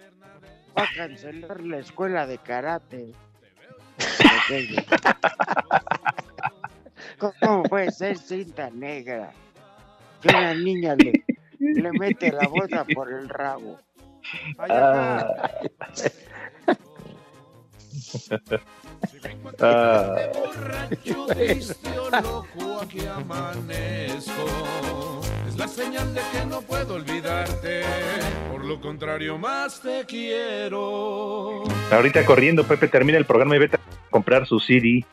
fue 0.76 0.84
a 0.84 0.88
cancelar 0.94 1.62
la 1.62 1.78
escuela 1.78 2.26
de 2.26 2.36
karate. 2.38 3.12
¿Cómo 7.18 7.62
puede 7.62 7.90
ser 7.90 8.18
cinta 8.18 8.68
negra? 8.70 9.32
Que 10.20 10.28
una 10.28 10.54
niña 10.54 10.94
le, 10.96 11.24
mete 11.92 12.30
la 12.30 12.46
bolsa 12.48 12.84
por 12.94 13.10
el 13.10 13.28
rabo. 13.28 13.78
Ah. 14.58 15.50
Ah. 19.60 20.16
Borracho, 20.34 21.26
triste 21.26 21.98
o 21.98 22.10
loco, 22.10 22.80
aquí 22.82 23.06
amanezco. 23.06 25.20
Es 25.48 25.56
la 25.56 25.68
señal 25.68 26.14
de 26.14 26.20
que 26.32 26.44
no 26.46 26.60
puedo 26.62 26.94
olvidarte. 26.94 27.82
Por 28.50 28.64
lo 28.64 28.80
contrario, 28.80 29.38
más 29.38 29.80
te 29.80 30.04
quiero. 30.06 31.64
Ahorita 31.90 32.24
corriendo, 32.24 32.64
Pepe, 32.64 32.88
termina 32.88 33.18
el 33.18 33.26
programa 33.26 33.56
y 33.56 33.60
vete 33.60 33.76
a 33.76 34.10
comprar 34.10 34.46
su 34.46 34.58
CD. 34.60 35.04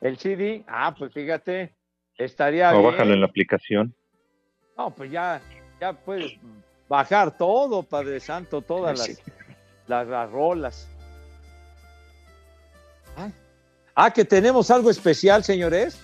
El 0.00 0.18
CD, 0.18 0.64
ah, 0.66 0.94
pues 0.96 1.12
fíjate, 1.12 1.74
estaría 2.16 2.70
O 2.74 2.80
bien. 2.80 2.90
bájalo 2.90 3.14
en 3.14 3.20
la 3.20 3.26
aplicación. 3.26 3.94
No, 4.76 4.92
pues 4.94 5.10
ya, 5.12 5.40
ya 5.80 5.92
puedes 5.92 6.32
bajar 6.88 7.36
todo, 7.36 7.82
Padre 7.82 8.18
Santo, 8.20 8.62
todas 8.62 9.04
Sí. 9.04 9.16
Las, 9.86 10.06
las, 10.06 10.08
las 10.08 10.30
rolas. 10.30 10.88
Ah. 13.16 13.30
Ah, 13.94 14.10
que 14.12 14.24
tenemos 14.24 14.70
algo 14.70 14.90
especial, 14.90 15.44
señores. 15.44 15.98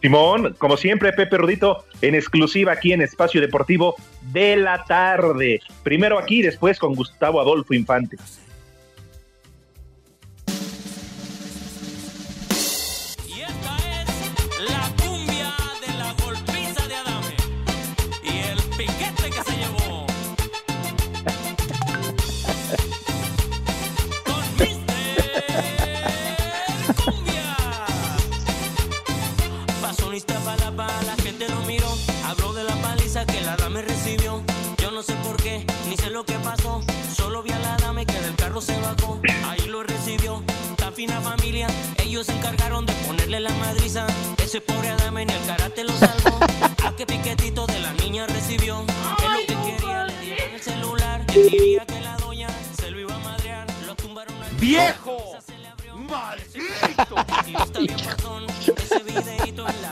Simón, 0.00 0.54
como 0.58 0.76
siempre, 0.78 1.12
Pepe 1.12 1.36
Rudito, 1.36 1.84
en 2.00 2.14
exclusiva 2.14 2.72
aquí 2.72 2.92
en 2.92 3.02
Espacio 3.02 3.40
Deportivo 3.40 3.96
de 4.32 4.56
la 4.56 4.82
tarde. 4.84 5.60
Primero 5.82 6.18
aquí, 6.18 6.40
después 6.40 6.78
con 6.78 6.94
Gustavo 6.94 7.40
Adolfo 7.40 7.74
Infante. 7.74 8.16
Ni 35.90 35.96
sé 35.96 36.08
lo 36.08 36.24
que 36.24 36.34
pasó. 36.34 36.80
Solo 37.12 37.42
vi 37.42 37.50
a 37.50 37.58
la 37.58 37.76
dame 37.76 38.06
que 38.06 38.20
del 38.20 38.36
carro 38.36 38.60
se 38.60 38.80
bajó. 38.80 39.20
Ahí 39.48 39.66
lo 39.68 39.82
recibió. 39.82 40.40
La 40.78 40.92
fina 40.92 41.20
familia, 41.20 41.66
ellos 41.98 42.26
se 42.26 42.32
encargaron 42.32 42.86
de 42.86 42.92
ponerle 43.06 43.40
la 43.40 43.50
madriza. 43.54 44.06
Ese 44.38 44.60
pobre 44.60 44.90
Adame 44.90 45.26
ni 45.26 45.32
el 45.32 45.44
karate 45.46 45.82
lo 45.82 45.92
salvó. 45.94 46.38
A 46.84 46.94
qué 46.96 47.06
piquetito 47.06 47.66
de 47.66 47.80
la 47.80 47.92
niña 47.94 48.24
recibió. 48.28 48.84
Que 49.18 49.28
lo 49.28 49.38
que 49.40 49.46
quería 49.70 50.04
le 50.04 50.20
dieron 50.20 50.54
el 50.54 50.62
celular. 50.62 51.24
Él 51.34 51.50
diría 51.50 51.84
que 51.84 52.00
la 52.00 52.16
doña 52.18 52.48
se 52.80 52.90
lo 52.92 53.00
iba 53.00 53.14
a 53.14 53.18
madrear. 53.18 53.66
Lo 53.84 53.96
tumbaron 53.96 54.40
al 54.40 54.54
¡Viejo! 54.56 55.38
¡Maldito! 55.96 57.16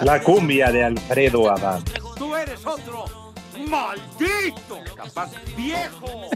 La 0.03 0.23
cumbia 0.23 0.71
de 0.71 0.85
Alfredo 0.85 1.51
Adán. 1.51 1.83
Tú 2.17 2.37
eres 2.37 2.65
otro 2.65 3.18
maldito, 3.69 4.81
capaz 4.97 5.31
viejo, 5.57 6.31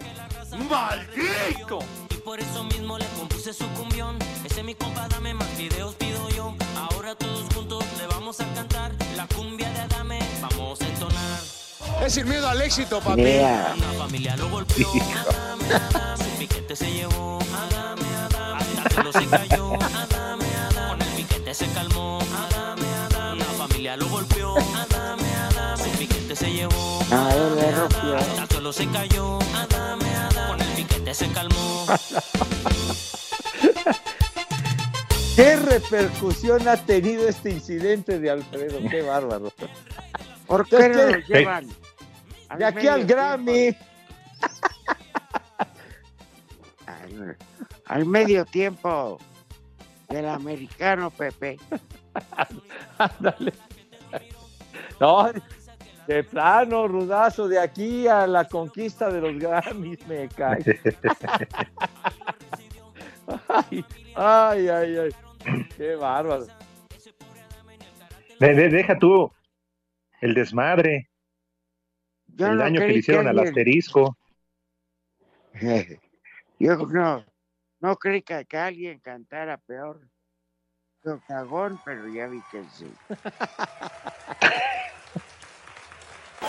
maldito. 0.68 1.78
Y 2.10 2.14
por 2.18 2.40
eso 2.40 2.64
mismo 2.64 2.98
le 2.98 3.06
compuse 3.18 3.52
su 3.52 3.66
cumbión. 3.70 4.18
Ese 4.44 4.60
es 4.60 4.64
mi 4.64 4.74
compa, 4.74 5.08
dame 5.08 5.34
más 5.34 5.56
videos 5.56 5.94
pido 5.94 6.28
yo. 6.30 6.54
Ahora 6.76 7.14
todos 7.14 7.46
juntos 7.54 7.84
le 7.98 8.06
vamos 8.06 8.40
a 8.40 8.46
cantar 8.54 8.92
la 9.16 9.26
cumbia 9.28 9.70
de 9.70 9.80
Adame. 9.80 10.18
Vamos 10.40 10.80
a 10.80 10.86
entonar. 10.86 11.40
Es 12.04 12.14
sin 12.14 12.28
miedo 12.28 12.48
al 12.48 12.60
éxito, 12.60 13.00
papi. 13.00 13.22
La 13.22 13.74
familia 13.98 14.36
lo 14.36 14.48
golpeó. 14.48 14.88
Adame, 15.28 15.74
Adame. 15.74 16.24
Su 16.24 16.38
piquete 16.38 16.76
se 16.76 16.92
llevó. 16.92 17.38
Adame, 17.54 18.02
Adame. 18.26 18.62
Hasta 18.76 18.88
que 18.88 19.02
lo 19.02 19.12
se 19.12 19.26
cayó. 19.26 19.74
Adame, 19.74 20.44
Adame. 20.70 20.88
Con 20.88 21.02
el 21.02 21.08
piquete 21.16 21.54
se 21.54 21.66
calmó. 21.68 22.18
Adame, 22.50 22.86
Adame. 23.10 23.38
La 23.38 23.66
familia 23.66 23.96
lo 23.96 24.08
golpeó. 24.08 24.54
Llevó. 27.42 27.44
A 27.44 27.48
él 27.48 27.56
le 27.56 27.72
rompió. 27.72 28.16
Hasta 28.16 28.46
que 28.48 28.60
lo 28.60 28.72
se 28.72 28.86
cayó. 28.88 29.38
Adame, 29.54 30.14
Adame. 30.14 30.48
Con 30.48 30.60
el 30.60 30.68
piquete 30.74 31.14
se 31.14 31.28
calmó. 31.32 31.86
¿Qué 35.36 35.56
repercusión 35.56 36.68
ha 36.68 36.76
tenido 36.76 37.26
este 37.26 37.50
incidente 37.50 38.18
de 38.18 38.30
Alfredo? 38.30 38.80
Qué 38.90 39.00
bárbaro. 39.02 39.50
¿Por 40.46 40.68
qué 40.68 40.88
no 40.90 41.02
lo 41.04 41.16
llevan? 41.18 41.68
De 42.58 42.64
aquí 42.64 42.86
al 42.86 43.06
Grammy. 43.06 43.74
Al, 46.86 47.38
al 47.86 48.04
medio 48.06 48.44
tiempo 48.44 49.18
del 50.08 50.28
americano, 50.28 51.10
Pepe. 51.10 51.58
Ándale. 52.98 53.52
No, 55.00 55.30
de 56.06 56.24
plano, 56.24 56.88
rudazo, 56.88 57.46
de 57.48 57.58
aquí 57.58 58.06
a 58.08 58.26
la 58.26 58.44
conquista 58.46 59.08
de 59.10 59.20
los 59.20 59.38
Grammys 59.38 60.06
me 60.06 60.28
cae. 60.28 60.62
Ay, 63.46 63.84
ay, 64.16 64.68
ay, 64.68 64.96
ay. 64.98 65.10
Qué 65.76 65.94
bárbaro. 65.96 66.46
De- 68.40 68.54
de- 68.54 68.68
deja 68.68 68.98
tú 68.98 69.32
el 70.20 70.34
desmadre, 70.34 71.08
Yo 72.26 72.46
el 72.48 72.56
no 72.56 72.62
daño 72.64 72.80
que 72.80 72.88
le 72.88 72.94
hicieron 72.98 73.26
al 73.28 73.38
alguien- 73.38 73.48
asterisco. 73.48 74.16
Yo 76.58 76.76
no, 76.76 77.24
no 77.80 77.96
creí 77.96 78.22
que, 78.22 78.44
que 78.44 78.56
alguien 78.58 78.98
cantara 79.00 79.56
peor 79.58 80.00
que 81.02 81.10
Octagón, 81.10 81.80
pero 81.84 82.06
ya 82.08 82.26
vi 82.26 82.40
que 82.50 82.62
sí. 82.64 82.92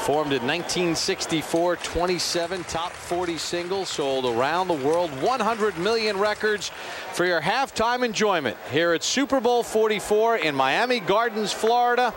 Formed 0.02 0.34
in 0.34 0.46
1964, 0.46 1.78
27 1.78 2.64
top 2.66 2.92
40 2.92 3.38
singles 3.38 3.88
sold 3.88 4.26
around 4.26 4.68
the 4.68 4.74
world, 4.74 5.10
100 5.22 5.78
million 5.78 6.18
records 6.18 6.72
for 7.14 7.26
your 7.26 7.40
halftime 7.40 8.04
enjoyment 8.04 8.58
here 8.70 8.92
at 8.92 9.02
Super 9.02 9.40
Bowl 9.40 9.64
44 9.64 10.38
in 10.38 10.56
Miami 10.56 11.00
Gardens, 11.00 11.54
Florida. 11.54 12.14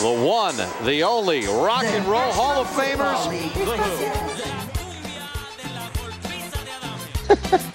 The 0.00 0.12
one, 0.12 0.56
the 0.84 1.02
only 1.02 1.46
Rock 1.46 1.84
and 1.84 2.04
Roll 2.06 2.32
Hall 2.32 2.60
of 2.60 2.66
Famers, 2.68 3.30
The 7.28 7.36
Who. 7.58 7.68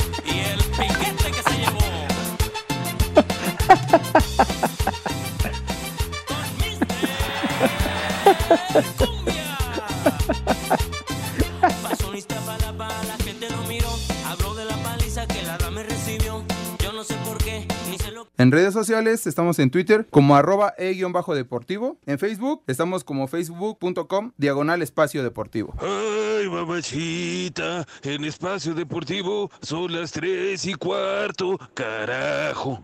En 18.48 18.54
redes 18.54 18.74
sociales 18.74 19.28
estamos 19.28 19.60
en 19.60 19.70
Twitter 19.70 20.08
como 20.10 20.38
arroba 20.38 20.74
e-deportivo. 20.78 21.98
En 22.06 22.18
Facebook 22.18 22.64
estamos 22.68 23.04
como 23.04 23.28
facebook.com 23.28 24.32
diagonal 24.38 24.82
espacio 24.82 25.22
deportivo. 25.22 25.74
Ay, 25.82 26.48
mamachita, 26.48 27.86
en 28.04 28.24
espacio 28.24 28.74
deportivo 28.74 29.52
son 29.62 29.92
las 29.92 30.14
tres 30.14 30.66
y 30.66 30.76
cuarto, 30.76 31.60
carajo. 31.74 32.82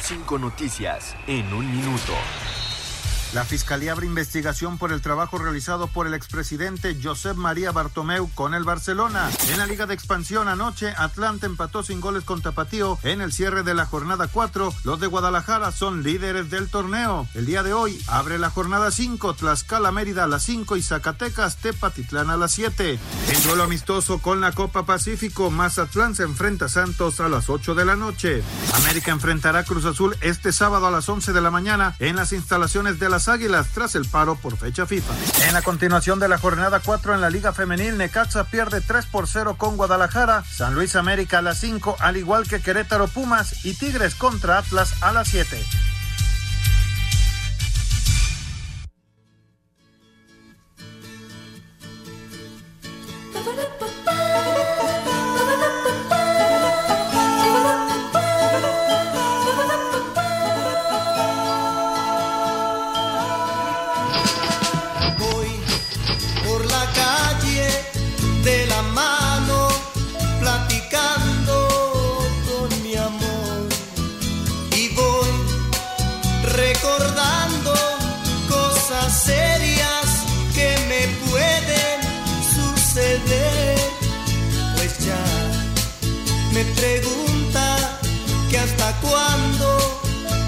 Cinco 0.00 0.36
noticias 0.36 1.14
en 1.28 1.46
un 1.54 1.70
minuto. 1.70 2.14
La 3.34 3.44
Fiscalía 3.44 3.90
abre 3.90 4.06
investigación 4.06 4.78
por 4.78 4.92
el 4.92 5.00
trabajo 5.00 5.38
realizado 5.38 5.88
por 5.88 6.06
el 6.06 6.14
expresidente 6.14 6.96
Josep 7.02 7.36
María 7.36 7.72
Bartomeu 7.72 8.30
con 8.32 8.54
el 8.54 8.62
Barcelona. 8.62 9.28
En 9.50 9.58
la 9.58 9.66
Liga 9.66 9.86
de 9.86 9.94
Expansión 9.94 10.46
anoche, 10.46 10.94
Atlanta 10.96 11.46
empató 11.46 11.82
sin 11.82 12.00
goles 12.00 12.22
con 12.22 12.42
Tapatío 12.42 12.96
en 13.02 13.20
el 13.20 13.32
cierre 13.32 13.64
de 13.64 13.74
la 13.74 13.86
jornada 13.86 14.28
4. 14.28 14.72
Los 14.84 15.00
de 15.00 15.08
Guadalajara 15.08 15.72
son 15.72 16.04
líderes 16.04 16.48
del 16.48 16.70
torneo. 16.70 17.26
El 17.34 17.44
día 17.44 17.64
de 17.64 17.72
hoy 17.72 18.00
abre 18.06 18.38
la 18.38 18.50
jornada 18.50 18.92
5, 18.92 19.34
Tlaxcala 19.34 19.90
Mérida 19.90 20.22
a 20.22 20.28
las 20.28 20.44
5 20.44 20.76
y 20.76 20.82
Zacatecas 20.82 21.56
Tepatitlán 21.56 22.30
a 22.30 22.36
las 22.36 22.52
7. 22.52 23.00
En 23.30 23.42
duelo 23.42 23.64
amistoso 23.64 24.20
con 24.20 24.40
la 24.40 24.52
Copa 24.52 24.86
Pacífico, 24.86 25.50
Mazatlán 25.50 26.14
se 26.14 26.22
enfrenta 26.22 26.66
a 26.66 26.68
Santos 26.68 27.18
a 27.18 27.28
las 27.28 27.50
8 27.50 27.74
de 27.74 27.84
la 27.84 27.96
noche. 27.96 28.44
América 28.74 29.10
enfrentará 29.10 29.64
Cruz 29.64 29.86
Azul 29.86 30.16
este 30.20 30.52
sábado 30.52 30.86
a 30.86 30.92
las 30.92 31.08
11 31.08 31.32
de 31.32 31.40
la 31.40 31.50
mañana 31.50 31.96
en 31.98 32.14
las 32.14 32.32
instalaciones 32.32 33.00
de 33.00 33.08
las 33.08 33.23
Águilas 33.28 33.68
tras 33.72 33.94
el 33.94 34.04
paro 34.06 34.36
por 34.36 34.56
fecha 34.56 34.86
FIFA. 34.86 35.14
En 35.48 35.54
la 35.54 35.62
continuación 35.62 36.18
de 36.18 36.28
la 36.28 36.38
jornada 36.38 36.80
4 36.84 37.14
en 37.14 37.20
la 37.20 37.30
Liga 37.30 37.52
Femenil, 37.52 37.96
Necaxa 37.96 38.44
pierde 38.44 38.80
3 38.80 39.06
por 39.06 39.26
0 39.26 39.56
con 39.58 39.76
Guadalajara, 39.76 40.44
San 40.44 40.74
Luis 40.74 40.96
América 40.96 41.38
a 41.38 41.42
las 41.42 41.58
5, 41.58 41.96
al 42.00 42.16
igual 42.16 42.48
que 42.48 42.60
Querétaro 42.60 43.08
Pumas 43.08 43.64
y 43.64 43.74
Tigres 43.74 44.14
contra 44.14 44.58
Atlas 44.58 45.02
a 45.02 45.12
las 45.12 45.28
7. 45.28 45.93
Pregunta 86.84 87.98
que 88.50 88.58
hasta 88.58 88.92
cuándo 89.00 90.00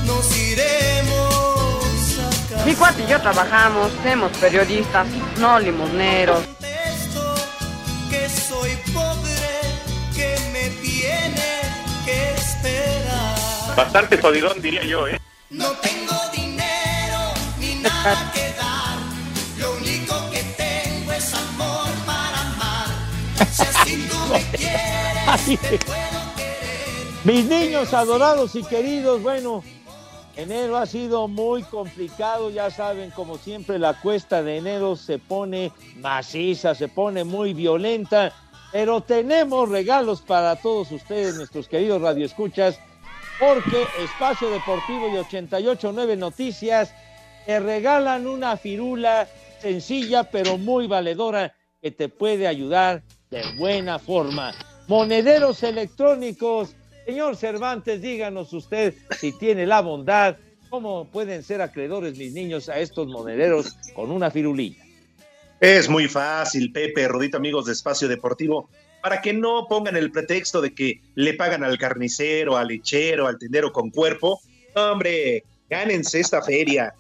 nos 0.05 0.37
iremos 0.37 2.19
a 2.19 2.31
casar. 2.51 2.67
Mi 2.67 2.75
cuate 2.75 3.03
y 3.05 3.07
yo 3.07 3.21
trabajamos, 3.21 3.91
somos 4.05 4.33
periodistas, 4.33 5.07
no 5.39 5.59
limosneros. 5.59 6.43
que 8.11 8.29
soy 8.29 8.73
pobre, 8.93 9.51
que 10.15 10.31
me 10.53 10.65
tiene 10.87 11.51
que 12.05 12.35
esperar. 12.35 13.77
Bastante 13.77 14.19
jodidón, 14.19 14.61
diría 14.61 14.85
yo, 14.85 15.09
¿eh? 15.09 15.19
No 15.51 15.71
tengo 15.89 16.17
dinero 16.35 17.21
ni 17.59 17.77
nada 17.77 18.31
que 18.35 18.53
dar, 18.61 18.99
lo 19.59 19.77
único 19.77 20.31
que 20.31 20.43
tengo 20.65 21.13
es 21.13 21.33
amor 21.35 21.89
para 22.05 22.41
amar. 22.53 22.89
Si 23.53 23.63
así 23.63 24.09
tú 24.11 24.19
me 24.33 24.43
quieres, 24.59 25.61
te 25.71 25.79
puedo 25.79 26.06
Mis 27.27 27.45
niños 27.47 27.93
adorados 27.93 28.55
y 28.55 28.63
queridos, 28.63 29.21
bueno, 29.21 29.65
enero 30.37 30.77
ha 30.77 30.87
sido 30.87 31.27
muy 31.27 31.65
complicado, 31.65 32.51
ya 32.51 32.71
saben, 32.71 33.11
como 33.11 33.37
siempre 33.37 33.81
la 33.81 34.01
cuesta 34.01 34.45
de 34.45 34.59
enero 34.59 34.95
se 34.95 35.19
pone 35.19 35.73
maciza, 35.97 36.77
se 36.77 36.87
pone 36.87 37.25
muy 37.25 37.53
violenta, 37.53 38.33
pero 38.71 39.01
tenemos 39.01 39.69
regalos 39.69 40.23
para 40.23 40.55
todos 40.55 40.93
ustedes, 40.93 41.35
nuestros 41.35 41.67
queridos 41.67 42.01
radioescuchas, 42.01 42.79
porque 43.41 43.89
Espacio 44.05 44.49
Deportivo 44.49 45.09
y 45.09 45.17
889 45.17 46.17
Noticias 46.17 46.95
te 47.45 47.59
regalan 47.59 48.29
una 48.29 48.57
firula 48.57 49.27
sencilla 49.61 50.31
pero 50.31 50.59
muy 50.59 50.87
valedora 50.87 51.57
que 51.83 51.91
te 51.91 52.09
puede 52.09 52.47
ayudar 52.47 53.03
de 53.31 53.43
buena 53.59 53.99
forma. 53.99 54.55
Monederos 54.87 55.65
electrónicos. 55.65 56.77
Señor 57.07 57.37
Cervantes, 57.37 58.03
díganos 58.03 58.53
usted 58.53 58.93
si 59.21 59.31
tiene 59.31 59.65
la 59.65 59.81
bondad, 59.81 60.39
cómo 60.69 61.09
pueden 61.09 61.45
ser 61.45 61.63
acreedores 61.63 62.19
mis 62.19 62.33
niños 62.33 62.69
a 62.69 62.81
estos 62.81 63.07
monederos 63.07 63.77
con 63.95 64.11
una 64.11 64.29
firulilla. 64.29 64.83
Es 65.61 65.89
muy 65.89 66.09
fácil, 66.09 66.73
Pepe, 66.73 67.07
Rodito, 67.07 67.37
amigos 67.37 67.67
de 67.67 67.75
Espacio 67.75 68.09
Deportivo, 68.09 68.69
para 69.01 69.23
que 69.23 69.33
no 69.33 69.69
pongan 69.69 69.97
el 69.97 70.11
pretexto 70.11 70.61
de 70.61 70.75
que 70.75 71.01
le 71.15 71.35
pagan 71.35 71.63
al 71.63 71.79
carnicero, 71.79 72.57
al 72.57 72.67
lechero, 72.67 73.29
al 73.29 73.39
tendero 73.39 73.73
con 73.73 73.91
cuerpo. 73.91 74.41
Hombre, 74.75 75.45
gánense 75.71 76.19
esta 76.19 76.43
feria. 76.43 76.93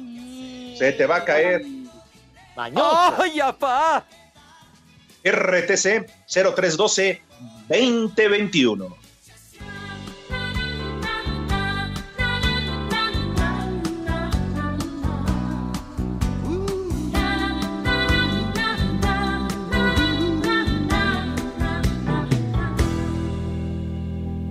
se 0.77 0.91
te 0.91 1.05
va 1.05 1.17
a 1.17 1.25
caer. 1.25 1.61
¡Ay, 2.55 3.39
apá! 3.39 4.05
RTC 5.25 6.05
0312 6.27 7.21
2021. 7.69 8.95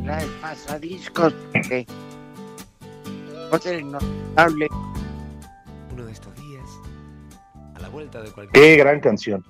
Trae 0.05 0.27
pasadiscos 0.41 1.35
que 1.69 1.87
va 3.53 3.59
a 4.37 4.49
de 8.21 8.31
cualquier... 8.33 8.53
Qué 8.53 8.77
gran 8.77 9.01
canción. 9.01 9.45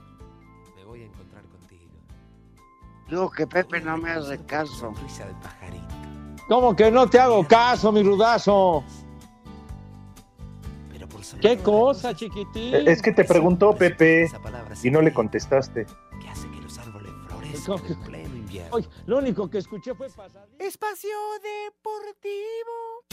Me 0.77 0.85
voy 0.85 1.03
a 1.03 1.07
encontrar 1.07 1.43
contigo. 1.45 1.91
Digo 3.09 3.31
que 3.31 3.47
Pepe 3.47 3.81
no 3.81 3.97
me 3.97 4.11
hace 4.11 4.39
caso. 4.45 4.93
De 4.93 5.35
pajarito. 5.43 5.95
¿Cómo 6.49 6.77
que 6.77 6.91
no 6.91 7.09
te 7.09 7.19
hago 7.19 7.47
caso, 7.47 7.91
mi 7.91 8.03
rudazo? 8.03 8.85
¿Qué 11.41 11.59
cosa, 11.59 12.15
chiquitín? 12.15 12.75
Es 12.87 13.01
que 13.01 13.13
te 13.13 13.25
preguntó 13.25 13.75
Pepe 13.75 14.29
y 14.83 14.91
no 14.91 15.01
le 15.01 15.13
contestaste. 15.13 15.87
Que 16.21 16.29
hace 16.29 16.49
que 16.51 16.61
los 16.61 16.79
árboles 16.79 17.13
¿Cómo 17.13 17.41
florezcan 17.41 17.81
en 17.87 18.01
pleno 18.05 18.37
invierno. 18.37 18.77
Oye, 18.77 18.89
lo 19.07 19.19
único 19.19 19.49
que 19.49 19.59
escuché 19.59 19.95
fue 19.95 20.09
pasar. 20.11 20.47
Espacio 20.59 21.11
Deportivo. 21.43 23.07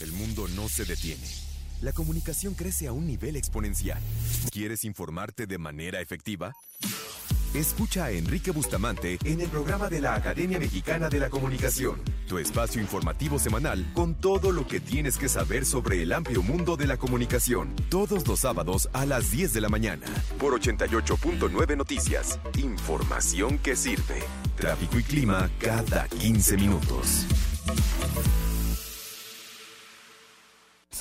El 0.00 0.12
mundo 0.12 0.46
no 0.54 0.68
se 0.68 0.84
detiene. 0.84 1.26
La 1.82 1.92
comunicación 1.92 2.54
crece 2.54 2.88
a 2.88 2.92
un 2.92 3.06
nivel 3.06 3.36
exponencial. 3.36 4.00
¿Quieres 4.50 4.84
informarte 4.84 5.46
de 5.46 5.58
manera 5.58 6.00
efectiva? 6.00 6.54
Escucha 7.54 8.06
a 8.06 8.10
Enrique 8.10 8.50
Bustamante 8.50 9.18
en 9.24 9.40
el 9.40 9.48
programa 9.48 9.88
de 9.88 10.00
la 10.00 10.14
Academia 10.14 10.58
Mexicana 10.58 11.08
de 11.08 11.20
la 11.20 11.30
Comunicación, 11.30 12.02
tu 12.28 12.38
espacio 12.38 12.82
informativo 12.82 13.38
semanal 13.38 13.86
con 13.94 14.14
todo 14.14 14.52
lo 14.52 14.66
que 14.66 14.78
tienes 14.78 15.16
que 15.16 15.28
saber 15.28 15.64
sobre 15.64 16.02
el 16.02 16.12
amplio 16.12 16.42
mundo 16.42 16.76
de 16.76 16.86
la 16.86 16.98
comunicación, 16.98 17.74
todos 17.88 18.28
los 18.28 18.40
sábados 18.40 18.90
a 18.92 19.06
las 19.06 19.30
10 19.30 19.54
de 19.54 19.60
la 19.62 19.70
mañana, 19.70 20.06
por 20.38 20.60
88.9 20.60 21.76
Noticias, 21.78 22.38
información 22.58 23.58
que 23.58 23.74
sirve. 23.74 24.22
Tráfico 24.56 24.98
y 24.98 25.02
clima 25.02 25.48
cada 25.58 26.08
15 26.08 26.56
minutos. 26.56 27.26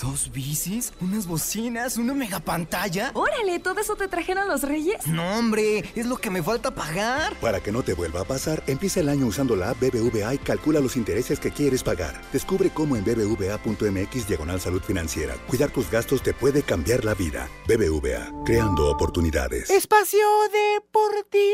¿Dos 0.01 0.29
bicis? 0.31 0.91
¿Unas 0.99 1.25
bocinas? 1.25 1.95
¿Una 1.97 2.13
megapantalla? 2.13 3.11
Órale, 3.13 3.59
¿todo 3.59 3.79
eso 3.79 3.95
te 3.95 4.09
trajeron 4.09 4.45
los 4.47 4.61
reyes? 4.63 5.07
No, 5.07 5.37
hombre, 5.37 5.85
es 5.95 6.05
lo 6.05 6.17
que 6.17 6.29
me 6.29 6.43
falta 6.43 6.75
pagar. 6.75 7.33
Para 7.39 7.61
que 7.61 7.71
no 7.71 7.81
te 7.81 7.93
vuelva 7.93 8.19
a 8.21 8.25
pasar, 8.25 8.61
empieza 8.67 8.99
el 8.99 9.07
año 9.09 9.25
usando 9.25 9.55
la 9.55 9.69
app 9.69 9.79
BBVA 9.79 10.33
y 10.33 10.37
calcula 10.39 10.81
los 10.81 10.97
intereses 10.97 11.39
que 11.39 11.51
quieres 11.51 11.81
pagar. 11.81 12.21
Descubre 12.33 12.69
cómo 12.71 12.97
en 12.97 13.05
bbva.mx 13.05 14.27
diagonal 14.27 14.59
salud 14.59 14.81
financiera. 14.81 15.35
Cuidar 15.47 15.71
tus 15.71 15.89
gastos 15.89 16.21
te 16.21 16.33
puede 16.33 16.61
cambiar 16.61 17.05
la 17.05 17.13
vida. 17.13 17.47
BBVA, 17.67 18.43
creando 18.43 18.89
oportunidades. 18.89 19.69
Espacio 19.69 20.19
Deportivo. 20.51 21.45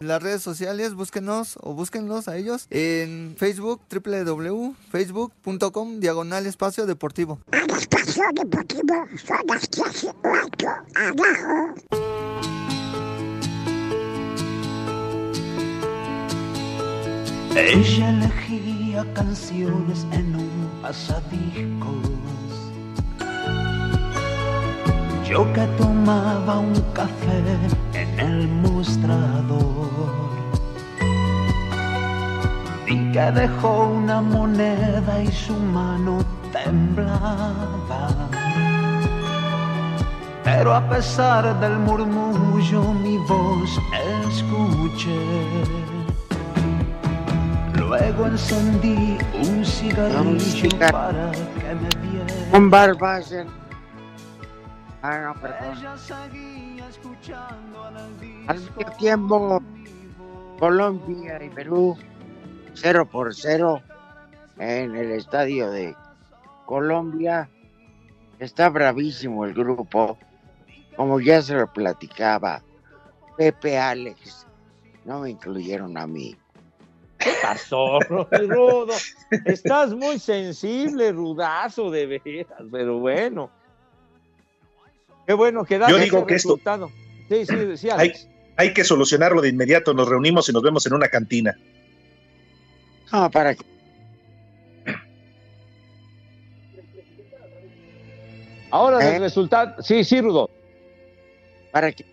Las 0.00 0.22
redes 0.22 0.42
sociales, 0.42 0.94
búsquenos 0.94 1.58
o 1.60 1.74
búsquenlos 1.74 2.28
a 2.28 2.36
ellos 2.36 2.66
en 2.70 3.34
Facebook, 3.38 3.82
www.facebook.com 3.90 6.00
diagonal 6.00 6.46
espacio 6.46 6.86
deportivo. 6.86 7.40
Son 9.26 9.46
las 9.48 9.68
10 9.70 10.04
y 10.04 10.08
8 10.08 10.68
abajo. 10.94 11.74
Ella 17.56 18.08
elegía 18.10 19.04
canciones 19.14 20.06
en 20.12 20.36
un 20.36 20.70
pasadiscos. 20.82 21.94
Yo 25.28 25.52
que 25.52 25.66
tomaba 25.78 26.58
un 26.58 26.80
café 26.92 27.42
en 27.94 28.20
el 28.20 28.48
mostrador. 28.48 30.30
Vi 32.86 33.12
que 33.12 33.30
dejó 33.32 33.88
una 33.88 34.20
moneda 34.20 35.22
y 35.22 35.32
su 35.32 35.54
mano 35.54 36.18
Pero 40.44 40.74
a 40.74 40.88
pesar 40.88 41.58
del 41.58 41.78
murmullo 41.78 42.92
mi 42.92 43.16
voz 43.18 43.70
escuché. 44.28 45.18
Luego 47.76 48.26
encendí 48.26 49.18
un 49.42 49.64
cigarrillo 49.64 50.78
para 50.90 51.30
que 51.32 51.74
me 51.74 51.88
viera. 52.08 52.34
Un 52.52 52.70
barbazen. 52.70 53.48
Ah, 55.02 55.18
no, 55.18 55.34
perdón. 55.40 55.74
Mismo 58.48 58.90
tiempo, 58.98 59.62
Colombia 60.58 61.42
y 61.42 61.50
Perú, 61.50 61.96
0 62.74 63.06
por 63.10 63.34
0 63.34 63.82
en 64.58 64.94
el 64.94 65.12
estadio 65.12 65.70
de 65.70 65.94
Colombia. 66.64 67.48
Está 68.38 68.68
bravísimo 68.68 69.44
el 69.44 69.54
grupo, 69.54 70.18
como 70.96 71.20
ya 71.20 71.42
se 71.42 71.54
lo 71.54 71.72
platicaba. 71.72 72.62
Pepe 73.36 73.76
Alex, 73.78 74.46
no 75.04 75.20
me 75.20 75.30
incluyeron 75.30 75.96
a 75.98 76.06
mí. 76.06 76.36
¿Qué 77.18 77.32
pasó, 77.42 77.98
Rudo? 78.00 78.92
Estás 79.44 79.94
muy 79.94 80.18
sensible, 80.18 81.12
rudazo, 81.12 81.90
de 81.90 82.06
veras, 82.24 82.52
pero 82.70 82.98
bueno. 82.98 83.50
Qué 85.26 85.32
bueno 85.32 85.64
que 85.64 85.78
da 85.78 85.88
Yo 85.88 85.96
ese 85.96 86.04
digo 86.04 86.26
que 86.26 86.34
esto- 86.34 86.50
resultado. 86.50 86.90
Sí, 87.28 87.46
sí, 87.46 87.76
sí, 87.78 87.88
Hay, 87.88 87.98
Alex. 88.10 88.28
hay 88.56 88.74
que 88.74 88.84
solucionarlo 88.84 89.40
de 89.40 89.48
inmediato. 89.48 89.94
Nos 89.94 90.06
reunimos 90.08 90.48
y 90.48 90.52
nos 90.52 90.62
vemos 90.62 90.84
en 90.86 90.92
una 90.92 91.08
cantina. 91.08 91.56
No, 93.10 93.30
para 93.30 93.54
que 93.54 93.64
Ahora 98.70 98.98
¿Eh? 99.12 99.16
el 99.16 99.22
resultado. 99.22 99.80
Sí, 99.82 100.02
sí, 100.04 100.20
Rudo. 100.20 100.50
Para 101.74 101.90
que 101.90 102.06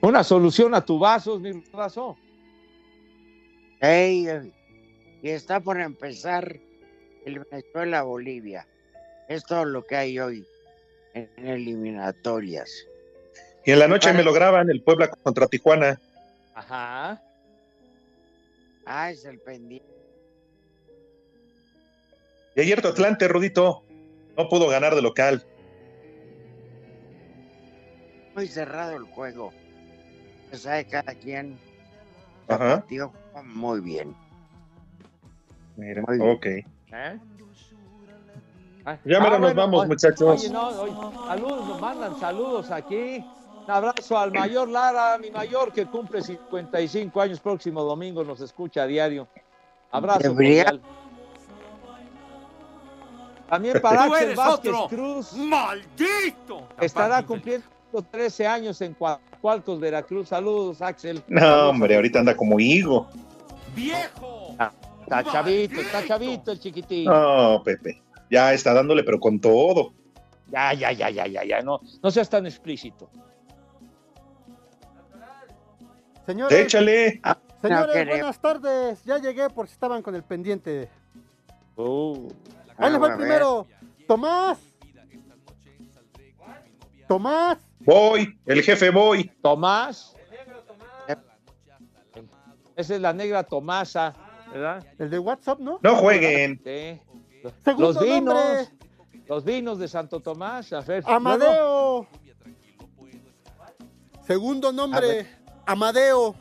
Una 0.00 0.24
solución 0.24 0.74
a 0.74 0.84
tu 0.84 0.98
vasos, 0.98 1.40
mi 1.40 1.52
rudazo. 1.52 2.18
Ey, 3.80 4.26
eh, 4.28 4.50
y 5.22 5.30
está 5.30 5.60
por 5.60 5.80
empezar 5.80 6.58
el 7.24 7.38
Venezuela-Bolivia. 7.38 8.66
Es 9.28 9.44
todo 9.44 9.64
lo 9.64 9.86
que 9.86 9.94
hay 9.94 10.18
hoy 10.18 10.44
en 11.14 11.30
eliminatorias. 11.36 12.88
Y 13.64 13.70
en 13.70 13.78
la 13.78 13.86
noche 13.86 14.12
me 14.12 14.24
lo 14.24 14.32
graban 14.32 14.70
el 14.70 14.82
Puebla 14.82 15.08
contra 15.08 15.46
Tijuana. 15.46 16.00
Ajá. 16.54 17.22
Ah, 18.86 19.12
es 19.12 19.24
el 19.24 19.38
pendiente. 19.38 19.86
Y 22.56 22.60
ayer 22.62 22.82
tu 22.82 22.88
Atlante, 22.88 23.28
Rudito, 23.28 23.84
no 24.36 24.48
pudo 24.48 24.66
ganar 24.66 24.96
de 24.96 25.02
local. 25.02 25.46
Muy 28.34 28.46
cerrado 28.46 28.96
el 28.96 29.04
juego. 29.04 29.52
O 30.52 30.56
sea, 30.56 30.82
cada 30.86 31.14
quien 31.14 31.58
Ajá. 32.48 32.76
partió 32.80 33.12
muy 33.44 33.80
bien. 33.80 34.14
Mira, 35.76 36.02
Muy 36.06 36.18
bien. 36.18 36.30
ok. 36.30 36.46
¿Eh? 36.46 37.18
Ah, 38.84 38.96
Ya 39.04 39.20
mero 39.20 39.38
nos 39.38 39.54
vamos, 39.54 39.80
oye, 39.80 39.88
muchachos. 39.88 40.40
Oye, 40.42 40.50
no, 40.50 40.68
oye, 40.68 40.92
saludos, 41.26 41.68
nos 41.68 41.80
mandan 41.80 42.18
saludos 42.18 42.70
aquí. 42.70 43.24
Un 43.64 43.70
abrazo 43.70 44.18
al 44.18 44.32
mayor 44.32 44.68
Lara, 44.68 45.18
mi 45.18 45.30
mayor, 45.30 45.72
que 45.72 45.86
cumple 45.86 46.22
55 46.22 47.20
años 47.20 47.40
próximo 47.40 47.82
domingo, 47.84 48.24
nos 48.24 48.40
escucha 48.40 48.82
a 48.82 48.86
diario. 48.86 49.28
Abrazo. 49.92 50.34
También 53.48 53.80
para 53.80 54.04
Axel 54.04 54.34
Vázquez 54.36 54.72
otro. 54.74 54.88
Cruz. 54.88 55.32
¡Maldito! 55.34 56.68
Estará 56.80 57.24
cumpliendo 57.24 57.66
13 57.90 58.46
años 58.46 58.80
en 58.80 58.94
Coatzacoalcos, 58.94 59.80
Veracruz. 59.80 60.28
Saludos, 60.28 60.80
Axel. 60.82 61.22
No, 61.28 61.70
hombre, 61.70 61.96
ahorita 61.96 62.20
anda 62.20 62.36
como 62.36 62.58
higo. 62.60 63.08
¡Viejo! 63.74 64.54
Ah, 64.58 64.72
Está 65.02 65.24
chavito, 65.24 65.80
está 65.80 66.06
chavito 66.06 66.52
el 66.52 66.60
chiquitín. 66.60 67.04
No, 67.06 67.62
Pepe. 67.64 68.00
Ya 68.30 68.52
está 68.52 68.72
dándole, 68.72 69.02
pero 69.02 69.18
con 69.18 69.40
todo. 69.40 69.92
Ya, 70.48 70.72
ya, 70.72 70.92
ya, 70.92 71.10
ya, 71.10 71.26
ya, 71.26 71.44
ya. 71.44 71.60
No, 71.62 71.80
no 72.02 72.10
seas 72.10 72.30
tan 72.30 72.46
explícito. 72.46 73.10
Señores, 76.26 76.58
Échale. 76.60 77.20
señores 77.60 78.06
No 78.06 78.10
buenas 78.12 78.40
tardes. 78.40 79.02
Ya 79.04 79.18
llegué 79.18 79.50
por 79.50 79.66
si 79.66 79.72
estaban 79.72 80.00
con 80.02 80.14
el 80.14 80.22
pendiente. 80.22 80.88
Uh, 81.76 82.28
Ahí 82.76 82.92
les 82.92 83.00
va 83.02 83.06
Ah, 83.06 83.10
el 83.12 83.16
primero. 83.16 83.66
Tomás. 84.06 84.58
Tomás. 87.08 87.58
Voy, 87.80 88.38
el 88.46 88.62
jefe 88.62 88.90
voy. 88.90 89.30
Tomás. 89.42 90.14
Esa 92.76 92.94
es 92.94 93.00
la 93.00 93.12
negra 93.12 93.42
Tomasa, 93.42 94.14
¿verdad? 94.52 94.86
El 94.98 95.10
de 95.10 95.18
WhatsApp, 95.18 95.58
¿no? 95.60 95.78
No 95.82 95.96
jueguen. 95.96 96.60
Sí. 96.64 96.98
Segundo 97.64 97.92
Los 97.92 98.00
vinos. 98.02 98.34
nombre. 98.34 98.68
Los 99.26 99.44
vinos 99.44 99.78
de 99.78 99.88
Santo 99.88 100.20
Tomás. 100.20 100.72
A 100.72 100.80
ver. 100.80 101.04
Amadeo. 101.06 102.06
Segundo 104.26 104.72
nombre. 104.72 105.26
Amadeo. 105.66 106.34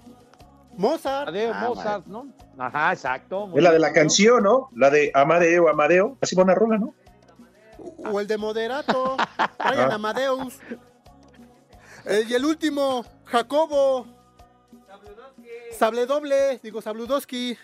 Mozart. 0.78 1.28
Amadeo 1.30 1.52
Ah, 1.54 1.66
Mozart, 1.68 2.06
¿no? 2.08 2.28
Ajá, 2.58 2.94
exacto. 2.94 3.50
Es 3.56 3.62
la 3.64 3.72
de 3.72 3.80
la 3.80 3.90
¿no? 3.90 3.94
canción, 3.94 4.44
¿no? 4.44 4.70
La 4.76 4.90
de 4.90 5.12
Amadeo, 5.14 5.68
Amadeo. 5.68 6.18
Así 6.22 6.36
va 6.36 6.44
una 6.44 6.56
rola, 6.56 6.78
¿no? 6.78 6.94
O 8.12 8.20
el 8.20 8.28
de 8.28 8.38
Moderato. 8.38 9.18
Traigan 9.58 9.92
Ah. 9.92 9.96
Amadeus. 9.96 10.60
Eh, 12.10 12.26
y 12.28 12.34
el 12.34 12.44
último, 12.46 13.06
Jacobo. 13.26 14.08
Sable 15.78 16.06
doble, 16.06 16.60
digo 16.62 16.82
Sabludowski. 16.82 17.58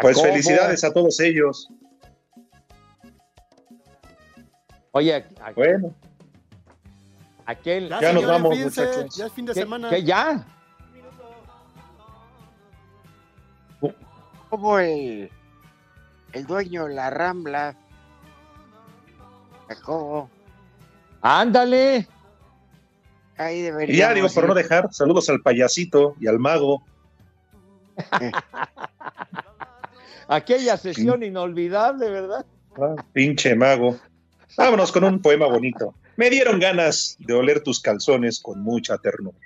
Pues 0.00 0.20
felicidades 0.20 0.82
a 0.84 0.92
todos 0.92 1.20
ellos. 1.20 1.68
Oye, 4.92 5.14
a- 5.40 5.52
Bueno, 5.52 5.94
aquel. 7.46 7.88
Ya 7.88 7.96
nos 8.00 8.04
señores, 8.06 8.28
vamos, 8.28 8.54
fíjense, 8.54 8.86
muchachos. 8.86 9.16
Ya 9.16 9.26
es 9.26 9.32
fin 9.32 9.46
de 9.46 9.52
¿Qué- 9.54 9.60
semana. 9.60 9.90
qué 9.90 10.02
ya? 10.04 10.46
Como 14.50 14.78
el, 14.78 15.30
el 16.32 16.46
dueño 16.46 16.86
de 16.86 16.94
la 16.94 17.10
Rambla, 17.10 17.76
Jacobo. 19.68 20.28
Ándale. 21.22 22.06
Ahí 23.36 23.58
Y 23.58 23.62
debería. 23.62 23.96
ya 23.96 24.14
digo, 24.14 24.28
por 24.28 24.46
no 24.46 24.54
dejar, 24.54 24.92
saludos 24.92 25.28
al 25.28 25.40
payasito 25.40 26.14
y 26.20 26.26
al 26.28 26.38
mago. 26.38 26.82
Aquella 30.28 30.76
sesión 30.76 31.22
inolvidable, 31.22 32.10
¿verdad? 32.10 32.46
Ah, 32.80 32.94
pinche 33.12 33.54
mago. 33.54 33.96
Vámonos 34.56 34.92
con 34.92 35.04
un 35.04 35.20
poema 35.20 35.46
bonito. 35.46 35.94
Me 36.16 36.30
dieron 36.30 36.60
ganas 36.60 37.16
de 37.18 37.34
oler 37.34 37.60
tus 37.62 37.80
calzones 37.80 38.40
con 38.40 38.60
mucha 38.62 38.98
ternura. 38.98 39.36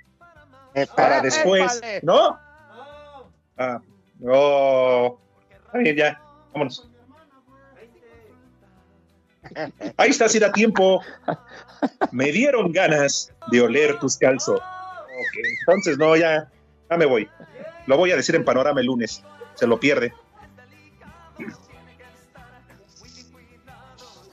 Para 0.95 1.21
después. 1.21 1.81
¿no? 2.03 2.37
Ah, 3.57 3.81
no. 4.19 5.19
Está 5.65 5.77
bien, 5.79 5.95
ya. 5.95 6.21
Vámonos. 6.53 6.89
Ahí 9.97 10.09
está, 10.09 10.29
si 10.29 10.39
da 10.39 10.51
tiempo. 10.51 11.01
Me 12.11 12.31
dieron 12.31 12.71
ganas 12.71 13.31
de 13.51 13.61
oler 13.61 13.99
tus 13.99 14.17
calzones. 14.17 14.61
Ok, 14.61 15.37
entonces 15.59 15.97
no, 15.97 16.15
ya, 16.15 16.49
ya 16.89 16.97
me 16.97 17.05
voy. 17.05 17.29
Lo 17.87 17.97
voy 17.97 18.11
a 18.11 18.15
decir 18.15 18.35
en 18.35 18.45
panorama 18.45 18.79
el 18.79 18.87
lunes. 18.87 19.23
Se 19.55 19.67
lo 19.67 19.79
pierde. 19.79 20.13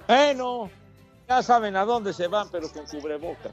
Bueno, 0.06 0.70
ya 1.28 1.42
saben 1.42 1.74
a 1.76 1.84
dónde 1.84 2.12
se 2.12 2.28
van, 2.28 2.48
pero 2.50 2.68
con 2.70 2.86
cubrebocas. 2.86 3.52